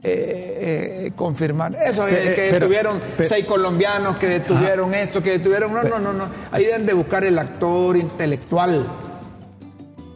[0.04, 1.76] eh, eh, confirmar.
[1.84, 5.74] Eso, que detuvieron seis colombianos, que detuvieron esto, que detuvieron.
[5.74, 6.26] No, no, no, no.
[6.52, 8.86] Ahí deben de buscar el actor intelectual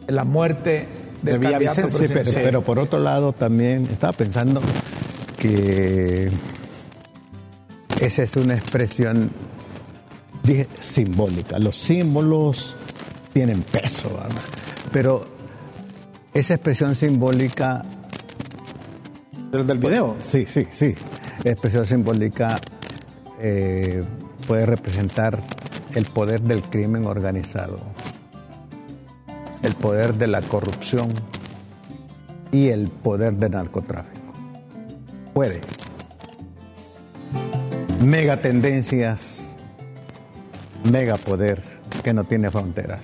[0.06, 0.86] de la muerte
[1.22, 2.44] del De candidato Villavicencio, Sí, pero, presidencial.
[2.44, 4.62] pero por otro lado también estaba pensando
[5.38, 6.30] que
[8.06, 9.30] esa es una expresión
[10.42, 11.58] dije, simbólica.
[11.60, 12.74] Los símbolos
[13.32, 14.30] tienen peso, ¿verdad?
[14.92, 15.24] pero
[16.34, 17.82] esa expresión simbólica,
[19.52, 20.16] Del, del video.
[20.18, 20.94] sí, sí, sí,
[21.44, 22.60] la expresión simbólica
[23.40, 24.02] eh,
[24.46, 25.38] puede representar
[25.94, 27.78] el poder del crimen organizado,
[29.62, 31.08] el poder de la corrupción
[32.50, 34.32] y el poder del narcotráfico.
[35.32, 35.60] Puede.
[38.04, 39.36] Mega tendencias,
[40.90, 41.62] mega poder
[42.02, 43.00] que no tiene fronteras.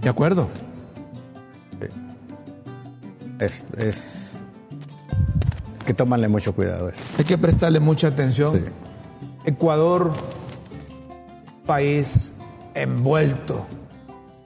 [0.00, 0.48] De acuerdo.
[3.38, 3.96] Es, es
[5.86, 7.00] que tomarle mucho cuidado eso.
[7.18, 8.54] Hay que prestarle mucha atención.
[8.54, 8.64] Sí.
[9.44, 10.12] Ecuador,
[11.66, 12.34] país
[12.74, 13.66] envuelto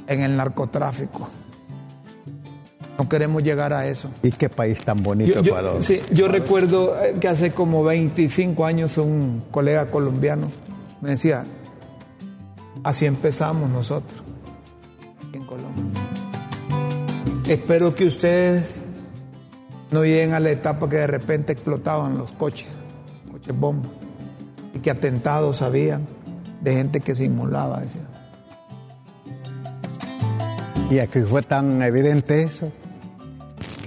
[0.07, 1.29] en el narcotráfico.
[2.99, 4.11] No queremos llegar a eso.
[4.25, 5.83] Y qué país tan bonito Yo, yo- Ecuador.
[5.85, 10.49] sí, yo recuerdo eh, que hace como 25 años un colega colombiano
[11.01, 11.45] me decía,
[12.83, 14.21] así empezamos nosotros
[15.33, 15.85] en Colombia.
[17.47, 18.83] Espero que ustedes
[19.93, 22.67] no lleguen a la etapa que de repente explotaban los coches,
[23.31, 23.89] coches bomba,
[24.75, 26.05] y que atentados habían
[26.61, 28.03] de gente que se inmolaba, decía.
[30.91, 32.73] Y aquí fue tan evidente eso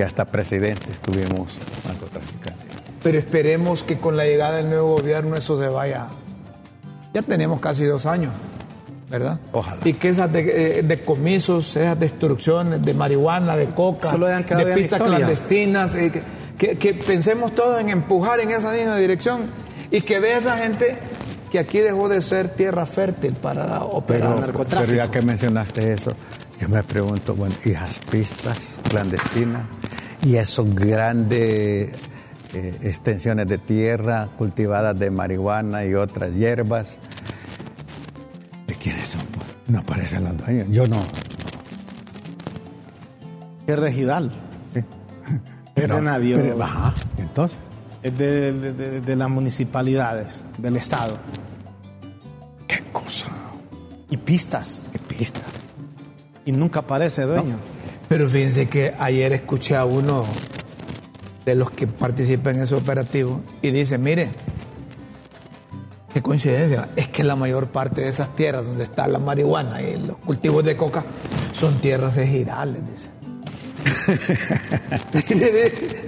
[0.02, 1.54] que hasta presidentes tuvimos
[1.86, 2.66] narcotraficantes.
[3.04, 6.08] Pero esperemos que con la llegada del nuevo gobierno eso se vaya.
[7.14, 8.34] Ya tenemos casi dos años,
[9.12, 9.38] ¿verdad?
[9.52, 9.80] Ojalá.
[9.86, 14.10] Y que esas de- eh, decomisos, esas destrucciones de marihuana, de coca,
[14.58, 16.24] de pistas clandestinas, eh, que,
[16.58, 19.42] que- que pensemos todos en empujar en esa misma dirección
[19.92, 20.98] y que vea esa gente
[21.52, 24.36] que aquí dejó de ser tierra fértil para operar.
[24.48, 26.14] Pero, pero ya que mencionaste eso,
[26.60, 29.64] yo me pregunto, bueno, y esas pistas clandestinas
[30.24, 31.94] y esos grandes
[32.54, 36.98] eh, extensiones de tierra cultivadas de marihuana y otras hierbas,
[38.68, 39.22] ¿de quiénes son?
[39.34, 39.46] pues?
[39.68, 40.68] No aparecen las dueñas.
[40.70, 41.02] Yo no.
[43.68, 44.32] Es regidal.
[44.74, 44.80] Sí.
[45.76, 46.36] Es de nadie.
[46.38, 47.58] pero, ajá, entonces.
[48.04, 51.14] Es de, de- de- de las municipalidades, del Estado.
[52.68, 53.28] ¿Qué cosa?
[54.10, 54.82] Y pistas.
[54.92, 55.44] ¿Qué pistas?
[56.46, 57.56] Y nunca aparece dueño.
[58.12, 60.26] Pero fíjense que ayer escuché a uno
[61.46, 64.32] de los que participan en ese operativo y dice, mire,
[66.14, 69.98] qué coincidencia, es que la mayor parte de esas tierras donde está la marihuana y
[70.06, 71.06] los cultivos de coca
[71.58, 73.08] son tierras ejidales, dice.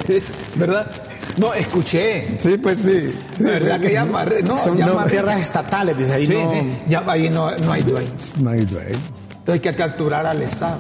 [0.58, 0.92] ¿Verdad?
[1.38, 2.38] No, escuché.
[2.38, 3.18] Sí, pues sí.
[3.40, 4.04] ¿Verdad que ya?
[4.04, 6.28] No, son ya tierras estatales, dice ahí.
[6.28, 8.12] Sí, no, sí, ya ahí no, no hay dueño.
[8.42, 8.90] No hay dueño.
[8.90, 10.80] Entonces hay que capturar al Estado.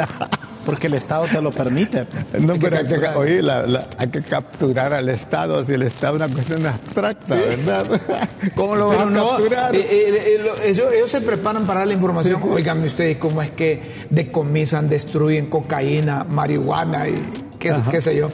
[0.66, 2.06] Porque el Estado te lo permite.
[2.40, 3.16] No, Hay pero hay que, capturar.
[3.18, 7.34] oye, la- la- hay que capturar al Estado, si el Estado es una cuestión abstracta,
[7.36, 7.86] ¿verdad?
[8.56, 9.76] ¿Cómo lo Pero a capturar?
[9.76, 12.42] eh, eh, eh, lo- ellos, ellos se preparan para la información.
[12.50, 13.80] Óigame ustedes cómo es que
[14.10, 17.14] decomisan, destruyen cocaína, marihuana y
[17.60, 18.28] qué, qué sé yo.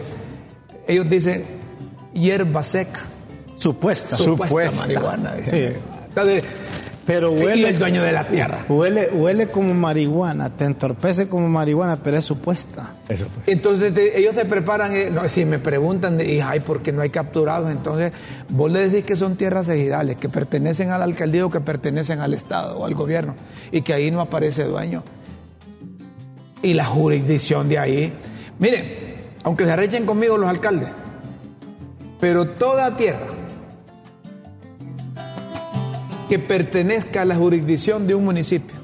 [0.88, 1.44] Ellos dicen
[2.14, 3.00] hierba seca,
[3.56, 4.16] Supuesta.
[4.16, 4.80] supuesta, Supuesta.
[4.80, 5.34] marihuana.
[5.34, 5.74] dicen.
[5.74, 5.78] Sí.
[6.08, 6.42] Entonces,
[7.04, 8.64] Pero y huele, el dueño de la tierra.
[8.68, 12.92] huele, huele como marihuana, te entorpece como marihuana, pero es supuesta.
[13.08, 13.48] Eso pues.
[13.48, 16.92] Entonces te- ellos se preparan, eh, no, si me preguntan, de, y, ay, ¿por qué
[16.92, 17.70] no hay capturados?
[17.72, 18.12] Entonces
[18.48, 22.20] vos le decís que son tierras ejidales, que pertenecen a la alcaldía o que pertenecen
[22.20, 23.34] al Estado o al gobierno,
[23.72, 25.02] y que ahí no aparece dueño.
[26.62, 28.12] Y la jurisdicción de ahí,
[28.60, 30.88] miren, aunque se arrechen conmigo los alcaldes,
[32.20, 33.26] pero toda tierra
[36.28, 38.76] que pertenezca a la jurisdicción de un municipio,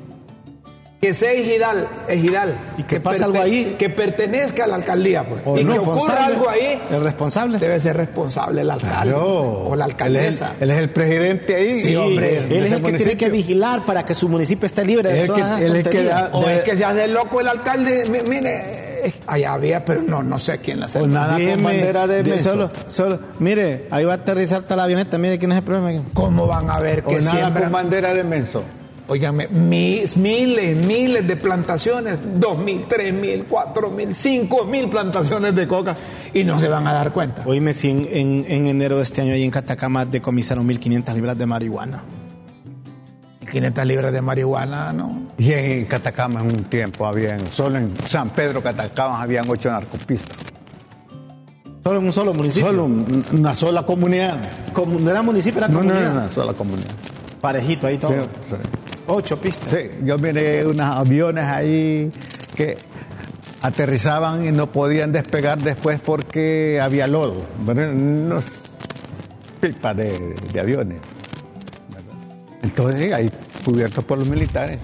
[1.01, 3.77] que sea ejidal, ejidal, Y que pase algo ahí.
[3.79, 7.59] que pertenezca a la alcaldía, pues, O y no, que ocurra algo ahí, El responsable.
[7.59, 9.63] debe ser responsable el alcalde Claro.
[9.65, 10.53] o la Él alcaldesa.
[10.57, 11.79] es, él es el presidente ahí.
[11.79, 12.39] Sí, hombre.
[12.51, 15.41] Él es el que tiene que vigilar para que su municipio esté libre de todas
[15.41, 18.29] que- esas él es que da- O es que se hace loco el alcalde, mi-
[18.29, 20.99] mire, eh, allá había, pero no, no sé quién la hace.
[21.01, 22.51] O nada con Dime, bandera de menso.
[22.51, 26.03] solo, solo, mire, ahí va a aterrizar toda la avioneta, mire quién es el problema.
[26.15, 27.63] ¿Cómo van a ver O que nada siembran?
[27.65, 28.63] con bandera de menso.
[29.11, 35.55] Óigame, mis, miles, miles de plantaciones, dos mil, tres mil, cuatro mil, cinco mil plantaciones
[35.55, 35.97] de coca
[36.35, 37.43] y no se van a dar cuenta.
[37.47, 41.39] Oíme, si en, en- en enero de este año ahí en Catacama decomisaron 1.500 libras
[41.39, 42.03] de marihuana.
[43.51, 45.23] 500 libras de marihuana, ¿no?
[45.39, 50.37] Y en Catacama en un tiempo habían, solo en San Pedro Catacama habían ocho narcopistas.
[51.83, 52.69] Solo en un solo municipio.
[52.69, 54.39] Solo un- una sola comunidad.
[54.73, 56.15] Como- no era municipio, era No, no, comunidad.
[56.15, 56.91] no, una sola comunidad.
[57.41, 58.13] Parejito ahí todo.
[58.13, 58.19] Sí,
[58.51, 58.57] sí.
[59.07, 59.71] Ocho pistas.
[59.71, 62.11] Sí, yo miré unos aviones ahí
[62.55, 62.77] que
[63.63, 67.47] aterrizaban y no podían despegar después porque había lodo.
[67.65, 68.45] Bueno, unos
[69.61, 70.99] pipas de, de aviones.
[72.63, 73.31] Entonces, ahí
[73.65, 74.79] cubiertos por los militares.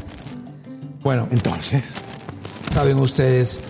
[1.03, 1.83] Bueno, Entonces,
[2.73, 3.61] saben ustedes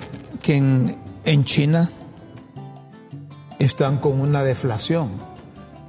[0.43, 1.91] que en, en China
[3.59, 5.11] están con una deflación,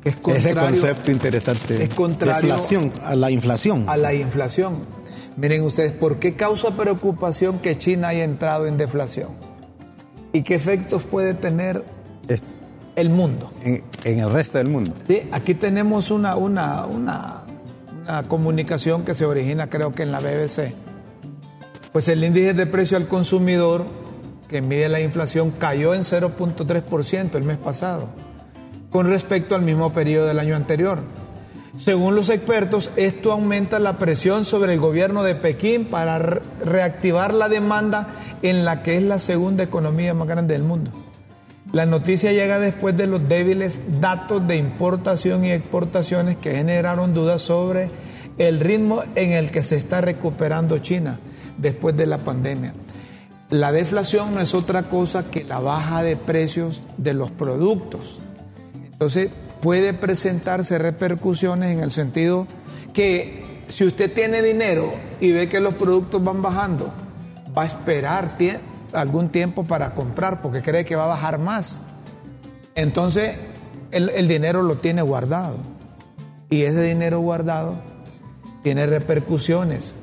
[0.03, 1.83] que es ese concepto interesante.
[1.83, 3.85] es contrario Deflación, a la inflación.
[3.87, 4.85] a la inflación.
[5.37, 9.29] Miren ustedes, ¿por qué causa preocupación que China haya entrado en deflación?
[10.31, 11.83] ¿Y qué efectos puede tener
[12.95, 13.51] el mundo?
[13.63, 14.93] en, en el resto del mundo.
[15.07, 17.43] Sí, aquí tenemos una, una, una,
[18.07, 20.73] una comunicación que se origina creo que en la BBC.
[21.91, 23.85] Pues el índice de precio al consumidor
[24.47, 28.07] que mide la inflación cayó en 0.3% el mes pasado
[28.91, 30.99] con respecto al mismo periodo del año anterior.
[31.77, 37.33] Según los expertos, esto aumenta la presión sobre el gobierno de Pekín para re- reactivar
[37.33, 38.07] la demanda
[38.41, 40.91] en la que es la segunda economía más grande del mundo.
[41.75, 47.41] La noticia llega después de los débiles datos de importación y exportaciones que generaron dudas
[47.41, 47.89] sobre
[48.37, 51.19] el ritmo en el que se está recuperando China
[51.57, 52.73] después de la pandemia.
[53.49, 58.21] La deflación no es otra cosa que la baja de precios de los productos.
[58.93, 59.29] Entonces
[59.61, 62.47] puede presentarse repercusiones en el sentido
[62.93, 66.93] que si usted tiene dinero y ve que los productos van bajando,
[67.57, 68.61] va a esperar tie-
[68.95, 71.79] algún tiempo para comprar porque cree que va a bajar más.
[72.75, 73.37] Entonces
[73.91, 75.57] el, el dinero lo tiene guardado
[76.49, 77.75] y ese dinero guardado
[78.63, 79.95] tiene repercusiones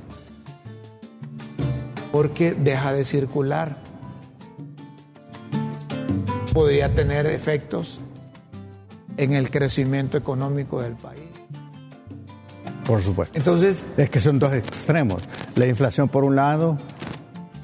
[2.12, 3.76] porque deja de circular.
[6.52, 8.00] Podría tener efectos
[9.16, 11.22] en el crecimiento económico del país.
[12.86, 13.36] Por supuesto.
[13.38, 15.22] Entonces, Es que son dos extremos.
[15.54, 16.76] La inflación por un lado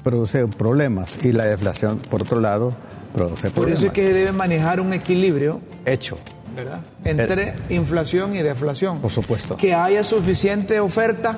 [0.09, 2.73] produce problemas y la deflación por otro lado
[3.13, 3.79] produce por problemas.
[3.79, 6.17] eso es que se debe manejar un equilibrio, Hecho.
[6.55, 6.81] ¿verdad?
[7.05, 8.99] Entre inflación y deflación.
[8.99, 9.55] Por supuesto.
[9.55, 11.37] Que haya suficiente oferta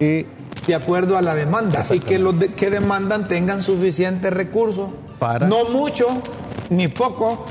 [0.00, 0.26] Y
[0.66, 4.90] de acuerdo a la demanda y que los de- que demandan tengan suficientes recursos.
[5.20, 6.06] Para- No mucho
[6.70, 7.46] ni poco,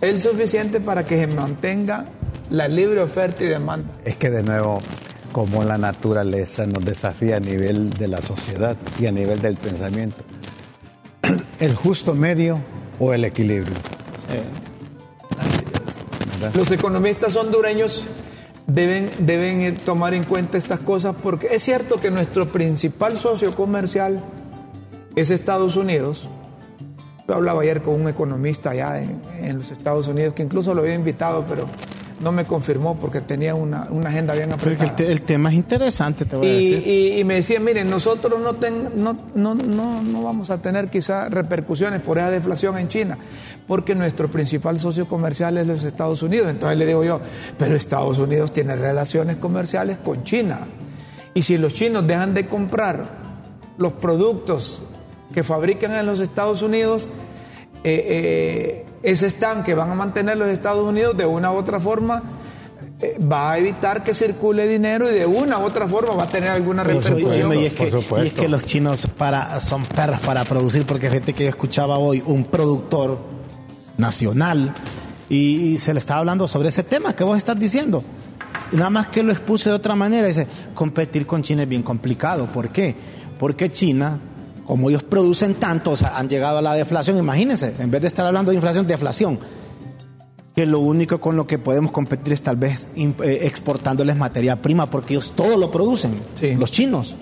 [0.00, 2.06] el suficiente para que se mantenga
[2.48, 3.90] la libre oferta y demanda.
[4.06, 4.80] es que de nuevo,
[5.32, 10.22] como la naturaleza nos desafía a nivel de la sociedad y a nivel del pensamiento.
[11.58, 12.58] El justo medio
[12.98, 13.74] o el equilibrio.
[16.54, 18.04] Los economistas hondureños
[18.66, 24.22] deben, deben tomar en cuenta estas cosas porque es cierto que nuestro principal socio comercial
[25.14, 26.28] es Estados Unidos.
[27.28, 30.82] Yo hablaba ayer con un economista allá en, en los Estados Unidos que incluso lo
[30.82, 31.66] había invitado, pero
[32.22, 34.96] no me confirmó porque tenía una, una agenda bien el, apretada.
[34.96, 36.86] te- el tema es interesante, te voy a Y, decir.
[36.88, 40.88] y- y me decía, miren, nosotros no, ten- no, no, no, no vamos a tener
[40.88, 43.18] quizá repercusiones por esa deflación en China,
[43.66, 46.48] porque nuestro principal socio comercial es los Estados Unidos.
[46.48, 47.20] Entonces le digo yo,
[47.58, 50.60] pero Estados Unidos tiene relaciones comerciales con China.
[51.34, 53.20] Y si los chinos dejan de comprar
[53.78, 54.82] los productos
[55.34, 57.08] que fabrican en los Estados Unidos,
[57.84, 61.80] eh, eh, ese stand que van a mantener los Estados Unidos de una u otra
[61.80, 62.22] forma
[63.00, 66.28] eh, va a evitar que circule dinero y de una u otra forma va a
[66.28, 67.52] tener alguna repercusión.
[67.54, 68.22] y, es que, supuesto.
[68.22, 71.98] y es que los chinos para, son perras para producir, porque fíjate que yo escuchaba
[71.98, 73.18] hoy un productor
[73.98, 74.72] nacional
[75.28, 78.04] y, y se le estaba hablando sobre ese tema que vos estás diciendo.
[78.70, 81.82] Y nada más que lo expuse de otra manera, dice, competir con China es bien
[81.82, 82.46] complicado.
[82.46, 82.94] ¿Por qué?
[83.38, 84.20] Porque China,
[84.66, 88.08] como ellos producen tanto, o sea, han llegado a la deflación, imagínense, en vez de
[88.08, 89.38] estar hablando de inflación, deflación
[90.54, 94.84] que lo único con lo que podemos competir es tal vez eh, exportándoles materia prima,
[94.90, 96.54] porque ellos todo lo producen, Sí.
[96.56, 97.16] los chinos.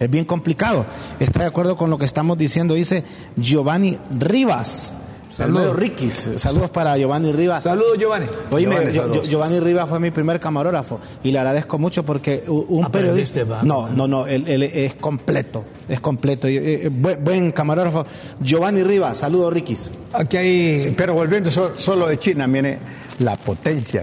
[0.00, 0.86] Es bien complicado.
[1.20, 3.04] Está de acuerdo con lo que estamos diciendo, dice
[3.36, 4.94] Giovanni Rivas.
[5.34, 5.76] Saludos.
[5.76, 6.30] Rikis.
[6.36, 7.62] Saludos para Giovanni Rivas.
[7.64, 8.26] Saludos, Giovanni.
[8.52, 12.90] Oye, Giovanni, Yo- Giovanni Rivas fue mi primer camarógrafo y le agradezco mucho porque un
[12.90, 13.42] periodista.
[13.44, 13.62] va.
[13.62, 16.48] No, no, no, él, él es completo, es completo.
[16.48, 18.06] Y, eh, buen, buen camarógrafo.
[18.40, 19.90] Giovanni Rivas, saludos, Rikis.
[20.12, 22.78] Aquí hay Pero volviendo so- solo de China, mire,
[23.18, 24.02] la potencia,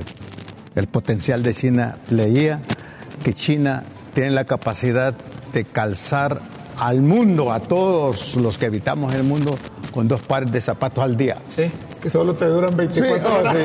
[0.75, 2.59] el potencial de China, leía
[3.23, 5.13] que China tiene la capacidad
[5.53, 6.41] de calzar
[6.79, 9.57] al mundo, a todos los que habitamos el mundo,
[9.93, 11.37] con dos pares de zapatos al día.
[11.55, 11.63] sí,
[12.01, 13.55] que solo te duran 24 Sí, oh, horas.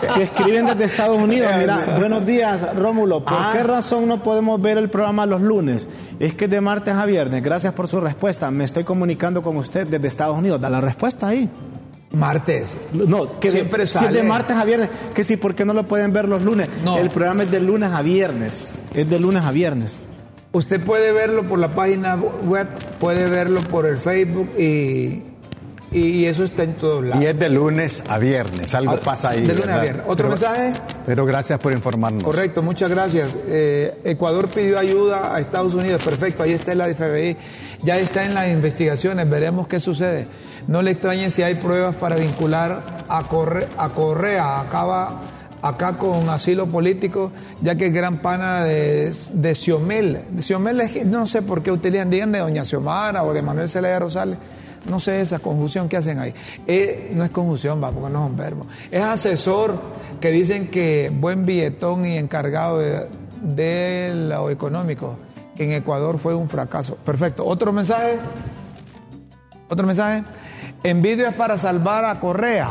[0.00, 0.06] sí.
[0.16, 1.52] que escriben desde Estados Unidos.
[1.58, 3.24] Mira, buenos días, Rómulo.
[3.24, 3.50] ¿Por Ah.
[3.52, 5.88] qué razón no podemos ver el programa los lunes?
[6.18, 7.44] Es que es de martes a viernes.
[7.44, 8.50] Gracias por su respuesta.
[8.50, 10.60] Me estoy comunicando con usted desde Estados Unidos.
[10.60, 11.48] Da la respuesta ahí.
[12.12, 12.76] Martes.
[12.92, 14.22] No, que Siempre de, si es de sale.
[14.24, 14.88] martes a viernes.
[15.14, 16.68] Que sí, ¿por qué no lo pueden ver los lunes?
[16.84, 16.96] No.
[16.98, 18.82] El programa es de lunes a viernes.
[18.94, 20.02] Es de lunes a viernes.
[20.56, 22.66] Usted puede verlo por la página web,
[22.98, 25.22] puede verlo por el Facebook y,
[25.92, 27.22] y eso está en todos lados.
[27.22, 29.42] Y es de lunes a viernes, algo Ah, pasa ahí.
[29.42, 30.02] de lunes a viernes.
[30.06, 30.72] ¿Otro Pero- mensaje?
[31.04, 32.24] Pero gracias por informarnos.
[32.24, 33.36] Correcto, muchas gracias.
[33.48, 37.36] Eh, Ecuador pidió ayuda a Estados Unidos, perfecto, ahí está la FBI,
[37.82, 40.26] ya está en las investigaciones, veremos qué sucede.
[40.68, 45.20] No le extrañe si hay pruebas para vincular a, Corre- a Correa, acaba
[45.62, 47.32] acá con asilo político,
[47.62, 50.20] ya que es gran pana de, de Xiomel.
[50.40, 53.98] Xiomel es, no sé por qué utilizan, digan de Doña Xiomara o de Manuel Zelaya
[53.98, 54.38] Rosales.
[54.88, 56.32] No sé esa conjunción que hacen ahí.
[56.66, 58.66] Eh, no es conjunción, va, porque no es un verbo.
[58.90, 59.80] Es asesor
[60.20, 63.08] que dicen que buen billetón y encargado de,
[63.42, 65.16] de lo económico,
[65.56, 66.96] que en Ecuador fue un fracaso.
[67.04, 67.44] Perfecto.
[67.44, 68.18] ¿Otro mensaje?
[69.68, 70.22] ¿Otro mensaje?
[70.84, 72.70] Envidio es para salvar a Correa.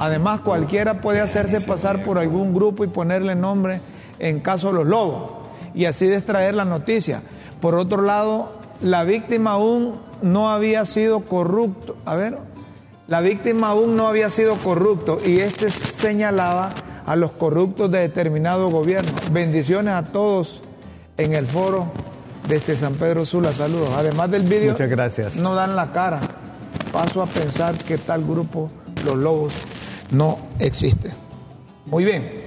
[0.00, 3.80] Además, cualquiera puede hacerse pasar por algún grupo y ponerle nombre
[4.18, 5.30] en caso de los lobos
[5.74, 7.22] y así distraer la noticia.
[7.60, 11.96] Por otro lado, la víctima aún no había sido corrupto.
[12.06, 12.38] A ver,
[13.08, 16.70] la víctima aún no había sido corrupto y este señalaba
[17.06, 19.12] a los corruptos de determinado gobierno.
[19.32, 20.62] Bendiciones a todos
[21.18, 21.86] en el foro
[22.48, 23.52] de este San Pedro Sula.
[23.52, 23.90] Saludos.
[23.96, 25.36] Además del vídeo, Muchas gracias.
[25.36, 26.20] no dan la cara.
[26.92, 28.70] Paso a pensar que tal grupo,
[29.04, 29.54] los lobos,
[30.10, 31.10] no existe.
[31.86, 32.40] Muy bien.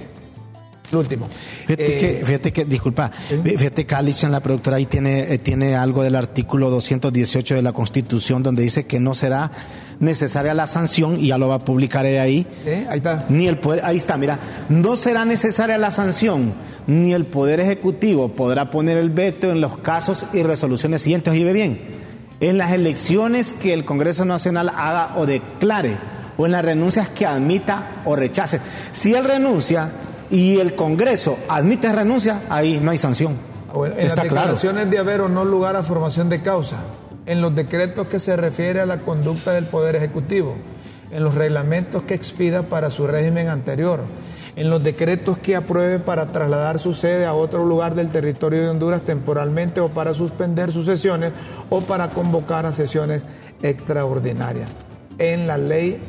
[0.92, 1.28] El último.
[1.66, 5.74] Fíjate, Eh, que, fíjate que, disculpa, fíjate que Alicia, la productora, ahí tiene, eh, tiene
[5.74, 9.50] algo del artículo 218 de la Constitución donde dice que no será
[9.98, 12.86] necesaria la sanción, y ya lo va a publicar ahí, ¿eh?
[12.90, 13.26] Ahí está.
[13.28, 14.38] ni el poder, ahí está, mira,
[14.68, 16.52] no será necesaria la sanción,
[16.86, 21.50] ni el poder ejecutivo podrá poner el veto en los casos y resoluciones siguientes, oye
[21.52, 21.80] bien,
[22.40, 25.96] en las elecciones que el Congreso Nacional haga o declare,
[26.36, 28.60] o en las renuncias que admita o rechace.
[28.92, 29.90] Si él renuncia
[30.30, 33.36] y el Congreso admite renuncia, ahí no hay sanción.
[33.72, 34.46] Bueno, en Está las claro.
[34.54, 36.76] declaraciones de haber o no lugar a formación de causa,
[37.26, 40.54] en los decretos que se refiere a la conducta del Poder Ejecutivo,
[41.10, 44.00] en los reglamentos que expida para su régimen anterior,
[44.56, 48.68] en los decretos que apruebe para trasladar su sede a otro lugar del territorio de
[48.68, 51.32] Honduras temporalmente o para suspender sus sesiones
[51.70, 53.24] o para convocar a sesiones
[53.62, 54.70] extraordinarias.
[55.18, 56.00] En la ley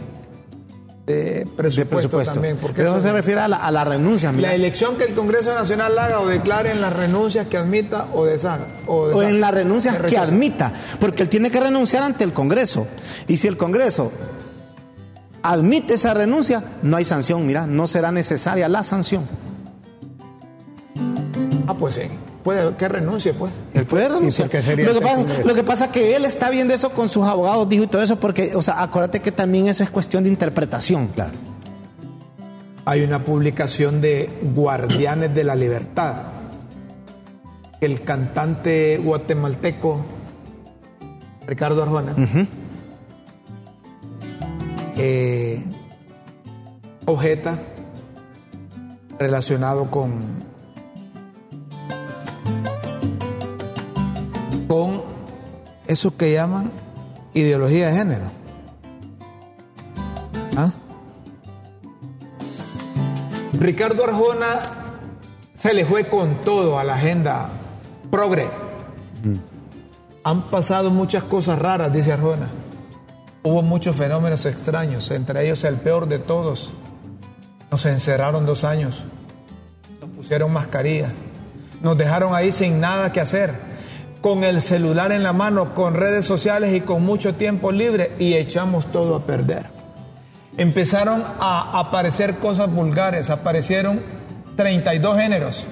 [1.05, 2.33] de presupuesto, de presupuesto.
[2.33, 2.57] también.
[2.57, 4.49] Porque Pero eso- se refiere a la, a la renuncia, mira.
[4.49, 8.25] la elección que el Congreso Nacional haga o declare en las renuncias que admita o
[8.25, 8.65] deshaga.
[8.87, 10.31] O, en las renuncias que rechace.
[10.33, 12.87] admita, porque él tiene que renunciar ante el Congreso.
[13.27, 14.11] Y si el Congreso
[15.43, 19.25] admite esa renuncia, no hay sanción, mira, no será necesaria la sanción.
[21.67, 22.01] Ah, pues sí.
[22.43, 23.51] Puede que renuncie, pues.
[23.73, 24.49] Él puede renunciar.
[24.49, 27.25] sería Lo que, pasa, lo que pasa es que él está viendo eso con sus
[27.25, 30.29] abogados, dijo y todo eso, porque, o sea, acuérdate que también eso es cuestión de
[30.29, 31.07] interpretación.
[31.07, 31.31] Claro.
[32.85, 36.15] Hay una publicación de Guardianes de la Libertad.
[37.81, 40.05] El cantante guatemalteco
[41.45, 42.15] Ricardo Arjona
[44.97, 45.61] eh,
[47.05, 47.57] objeta
[49.19, 50.19] relacionado con
[54.67, 55.01] con
[55.87, 56.71] eso que llaman
[57.33, 58.25] ideología de género.
[60.57, 60.71] ¿Ah?
[63.53, 64.59] Ricardo Arjona
[65.53, 67.49] se le fue con todo a la agenda
[68.11, 68.47] progre.
[70.23, 72.49] Han pasado muchas cosas raras, dice Arjona.
[73.43, 76.73] Hubo muchos fenómenos extraños, entre ellos el peor de todos.
[77.69, 79.03] Nos encerraron dos años,
[80.01, 81.11] nos pusieron mascarillas,
[81.81, 83.53] nos dejaron ahí sin nada que hacer,
[84.25, 88.33] con el celular en la mano, con redes sociales y con mucho tiempo libre y
[88.33, 89.67] echamos todo a perder.
[90.57, 94.01] Empezaron a aparecer cosas vulgares, aparecieron
[94.55, 95.65] 32 géneros,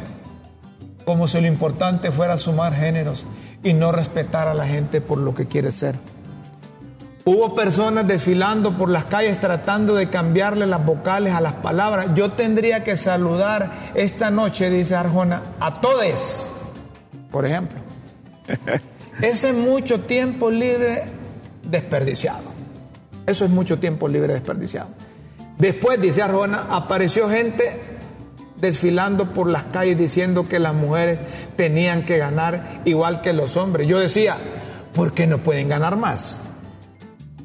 [1.04, 3.26] como si lo importante fuera sumar géneros
[3.64, 5.96] y no respetar a la gente por lo que quiere ser.
[7.26, 12.14] Hubo personas desfilando por las calles tratando de cambiarle las vocales a las palabras.
[12.14, 16.52] Yo tendría que saludar esta noche, dice Arjona, a todes,
[17.32, 17.83] por ejemplo.
[19.22, 21.04] Ese mucho tiempo libre
[21.64, 22.52] desperdiciado.
[23.26, 24.90] Eso es mucho tiempo libre desperdiciado.
[25.58, 27.80] Después, dice Arjona, apareció gente
[28.58, 31.20] desfilando por las calles diciendo que las mujeres
[31.56, 33.88] tenían que ganar igual que los hombres.
[33.88, 34.38] Yo decía,
[34.94, 36.42] ¿por qué no pueden ganar más?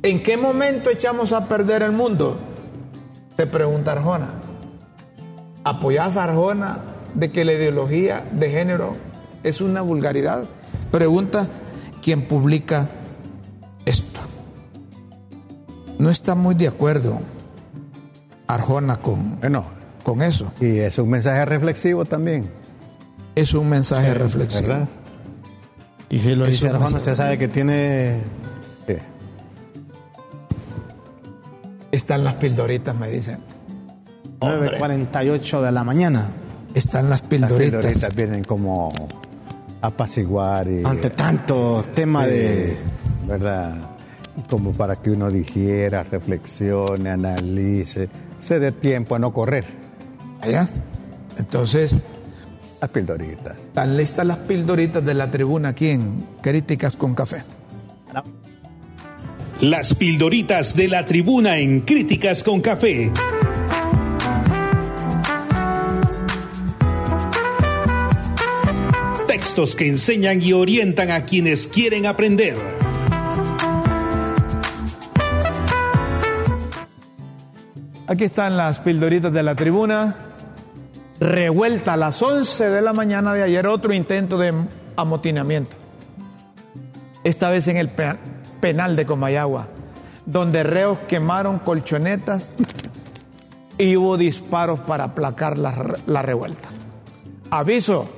[0.02, 2.38] ¿En qué momento echamos a perder el mundo?
[3.36, 4.30] Se pregunta Arjona.
[5.64, 6.78] ¿Apoyás a Arjona
[7.14, 8.96] de que la ideología de género
[9.42, 10.44] es una vulgaridad?
[10.90, 11.46] Pregunta
[12.02, 12.88] quien publica
[13.84, 14.20] esto.
[15.98, 17.20] No está muy de acuerdo
[18.46, 19.64] Arjona con, Bueno,
[20.04, 20.52] con eso.
[20.60, 22.48] y es un mensaje reflexivo también.
[23.34, 24.68] Es un mensaje reflexivo.
[24.68, 24.88] ¿verdad?
[26.08, 28.22] Y si lo Dice Arjona, usted sabe que tiene...
[28.86, 28.94] Sí.
[31.92, 33.38] Están las pildoritas, me dicen.
[34.40, 34.78] Hombre.
[34.80, 36.28] 9.48 de la mañana.
[36.74, 37.80] Están las Las pildoritas.
[37.80, 38.92] pildoritas vienen como
[39.80, 40.82] apaciguar y...
[40.84, 42.76] Ante tanto tema de...
[43.26, 43.76] ¿Verdad?
[44.48, 48.08] Como para que uno digiera, reflexione, analice,
[48.40, 49.64] se dé tiempo a no correr.
[50.40, 50.68] Allá.
[51.36, 51.96] Entonces,
[52.80, 53.56] Las pildoritas.
[53.56, 57.42] están listas las pildoritas de la tribuna aquí en Críticas con Café.
[59.60, 63.10] Las pildoritas de la tribuna en Críticas con Café.
[69.58, 72.56] Que enseñan y orientan a quienes quieren aprender.
[78.06, 80.14] Aquí están las pildoritas de la tribuna.
[81.20, 84.54] Revuelta a las 11 de la mañana de ayer, otro intento de
[84.96, 85.76] amotinamiento.
[87.24, 88.14] Esta vez en el pe-
[88.60, 89.66] penal de Comayagua,
[90.24, 92.52] donde reos quemaron colchonetas
[93.76, 96.68] y hubo disparos para aplacar la, la revuelta.
[97.50, 98.08] Aviso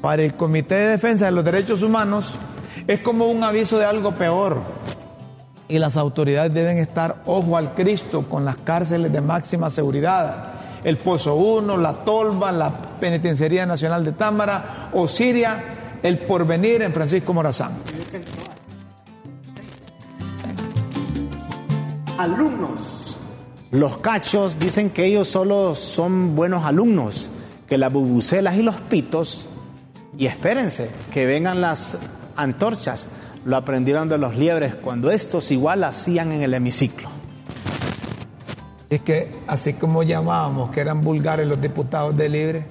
[0.00, 2.34] para el Comité de Defensa de los Derechos Humanos
[2.86, 4.58] es como un aviso de algo peor
[5.68, 10.52] y las autoridades deben estar ojo al Cristo con las cárceles de máxima seguridad.
[10.84, 12.70] El Pozo 1, la Tolva, la
[13.00, 17.72] Penitenciaría Nacional de Támara, Osiria, el Porvenir en Francisco Morazán.
[22.16, 23.18] Alumnos.
[23.70, 27.28] Los cachos dicen que ellos solo son buenos alumnos,
[27.68, 29.46] que las bubucelas y los pitos,
[30.18, 31.96] y espérense, que vengan las
[32.34, 33.06] antorchas,
[33.44, 37.08] lo aprendieron de los liebres cuando estos igual hacían en el hemiciclo.
[38.90, 42.66] Es que así como llamábamos que eran vulgares los diputados de Libre,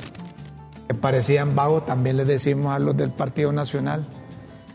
[0.89, 4.06] que parecían vagos, también les decimos a los del Partido Nacional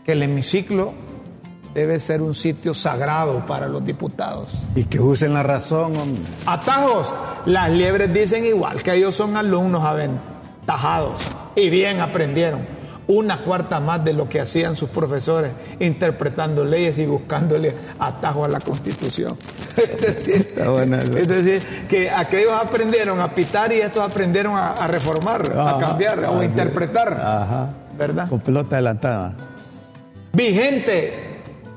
[0.03, 0.95] que el hemiciclo
[1.75, 4.49] debe ser un sitio sagrado para los diputados.
[4.75, 6.23] Y que usen la razón, hombre.
[6.47, 7.13] Atajos.
[7.45, 11.21] Las liebres dicen igual que ellos son alumnos aventajados
[11.55, 12.83] y bien aprendieron.
[13.05, 15.51] Una cuarta más de lo que hacían sus profesores
[15.81, 19.37] interpretando leyes y buscándole atajo a la Constitución.
[19.77, 21.19] Es decir, Está buena esa.
[21.19, 25.79] es decir, que aquellos aprendieron a pitar y estos aprendieron a, a reformar, a Ajá,
[25.79, 27.13] cambiar o a interpretar.
[27.13, 27.69] Ajá.
[27.97, 28.29] ¿Verdad?
[28.29, 29.33] Con pelota adelantada.
[30.31, 31.13] vigente.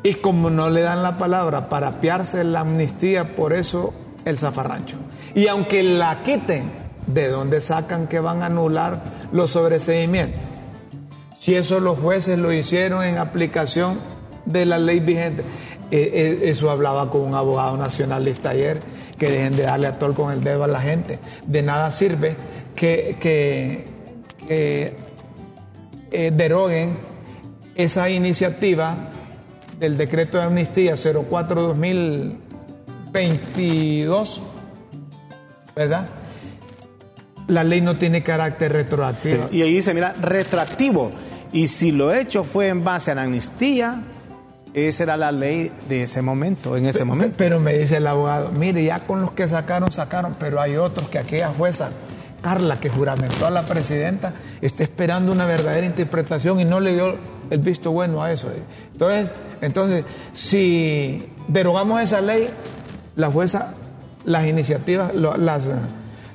[0.02, 3.92] Y como no le dan la palabra para apiarse la amnistía, por eso
[4.24, 4.96] el zafarrancho.
[5.34, 6.70] Y aunque la quiten,
[7.08, 9.00] ¿de dónde sacan que van a anular
[9.32, 10.40] los sobreseimientos?
[11.38, 13.98] Si eso los jueces lo hicieron en aplicación
[14.46, 15.42] de la ley vigente.
[15.90, 16.10] Eh,
[16.42, 18.80] eh, eso hablaba con un abogado nacionalista ayer,
[19.18, 21.18] que dejen de darle a tol con el dedo a la gente.
[21.46, 22.34] De nada sirve
[22.74, 23.84] que, que-
[24.48, 24.96] eh,
[26.34, 26.96] deroguen
[27.74, 28.96] esa iniciativa
[29.78, 30.94] del decreto de amnistía
[33.12, 34.40] 04-2022,
[35.74, 36.08] ¿verdad?
[37.48, 39.48] La ley no tiene carácter retroactivo.
[39.52, 41.12] Y ahí dice, mira, retroactivo.
[41.52, 44.02] Y si lo hecho fue en base a la amnistía,
[44.74, 47.36] esa era la ley de ese momento, en ese momento.
[47.38, 51.08] Pero me dice el abogado, mire, ya con los que sacaron, sacaron, pero hay otros
[51.08, 51.90] que aquella jueza,
[52.42, 57.16] Carla, que juramentó a la presidenta, está esperando una verdadera interpretación y no le dio
[57.48, 58.48] el visto bueno a eso.
[58.92, 59.30] Entonces,
[59.62, 62.48] entonces si derogamos esa ley,
[63.14, 63.74] la jueza,
[64.26, 65.70] las iniciativas, las,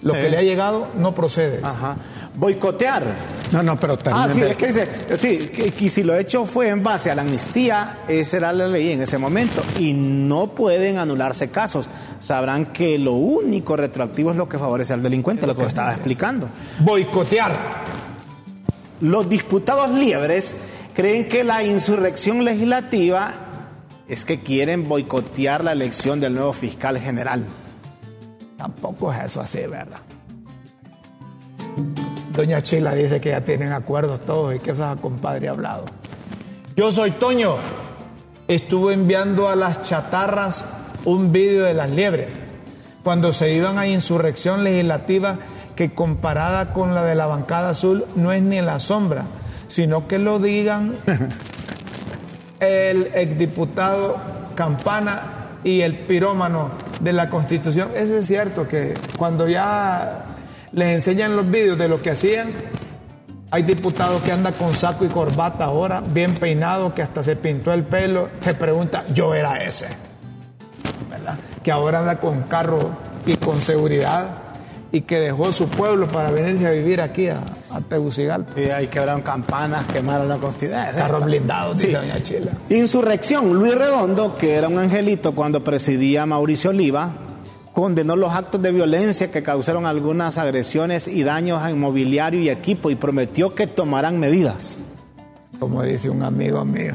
[0.02, 0.20] lo Sí.
[0.22, 1.60] que le ha llegado no procede.
[1.64, 1.98] Ajá.
[2.34, 3.04] Boicotear.
[3.52, 4.30] No, no, pero también.
[4.30, 4.88] Ah, sí, es que dice,
[5.18, 8.94] sí, que si lo hecho fue en base a la amnistía, esa era la ley
[8.94, 11.90] en ese momento, y no pueden anularse casos.
[12.20, 16.48] Sabrán que lo único retroactivo es lo que favorece al delincuente, lo que estaba explicando.
[16.80, 17.52] Boicotear.
[19.02, 20.56] Los diputados liebres
[20.96, 23.34] creen que la insurrección legislativa
[24.08, 27.46] es que quieren boicotear la elección del nuevo fiscal general.
[28.62, 29.98] Tampoco es eso así, ¿verdad?
[32.32, 35.86] Doña Chila dice que ya tienen acuerdos todos y que esa compadre ha hablado.
[36.76, 37.56] Yo soy Toño.
[38.48, 40.64] Estuve enviando a las chatarras
[41.06, 42.40] un vídeo de las liebres
[43.04, 45.40] cuando se iban a insurrección legislativa
[45.76, 49.26] que comparada con la de la bancada azul no es ni en la sombra,
[49.70, 50.94] sino que lo digan
[52.60, 54.18] el exdiputado
[54.54, 57.92] Campana y el pirómano de la Constitución.
[57.96, 60.26] Eso es cierto que cuando ya
[60.72, 62.52] les enseñan los vídeos de lo que hacían,
[63.50, 67.74] hay diputados que andan con saco y corbata ahora, bien peinado, que hasta se pintó
[67.74, 69.88] el pelo, se pregunta, yo era ese,
[71.10, 71.38] ¿verdad?
[71.62, 72.92] Que ahora anda con carro
[73.26, 74.51] y con seguridad
[74.92, 78.60] y que dejó su pueblo para venirse a vivir aquí a, a Tegucigalpa.
[78.60, 80.86] Y ahí quebraron campanas, quemaron la constitución.
[80.96, 81.88] Carros blindados, Sí.
[81.92, 82.52] doña Chila.
[82.70, 83.54] Insurrección.
[83.54, 87.14] Luis Redondo, que era un angelito cuando presidía Mauricio Oliva,
[87.74, 92.90] condenó los actos de violencia que causaron algunas agresiones y daños a inmobiliario y equipo
[92.92, 94.78] y prometió que tomarán medidas.
[95.58, 96.94] Como dice un amigo mío,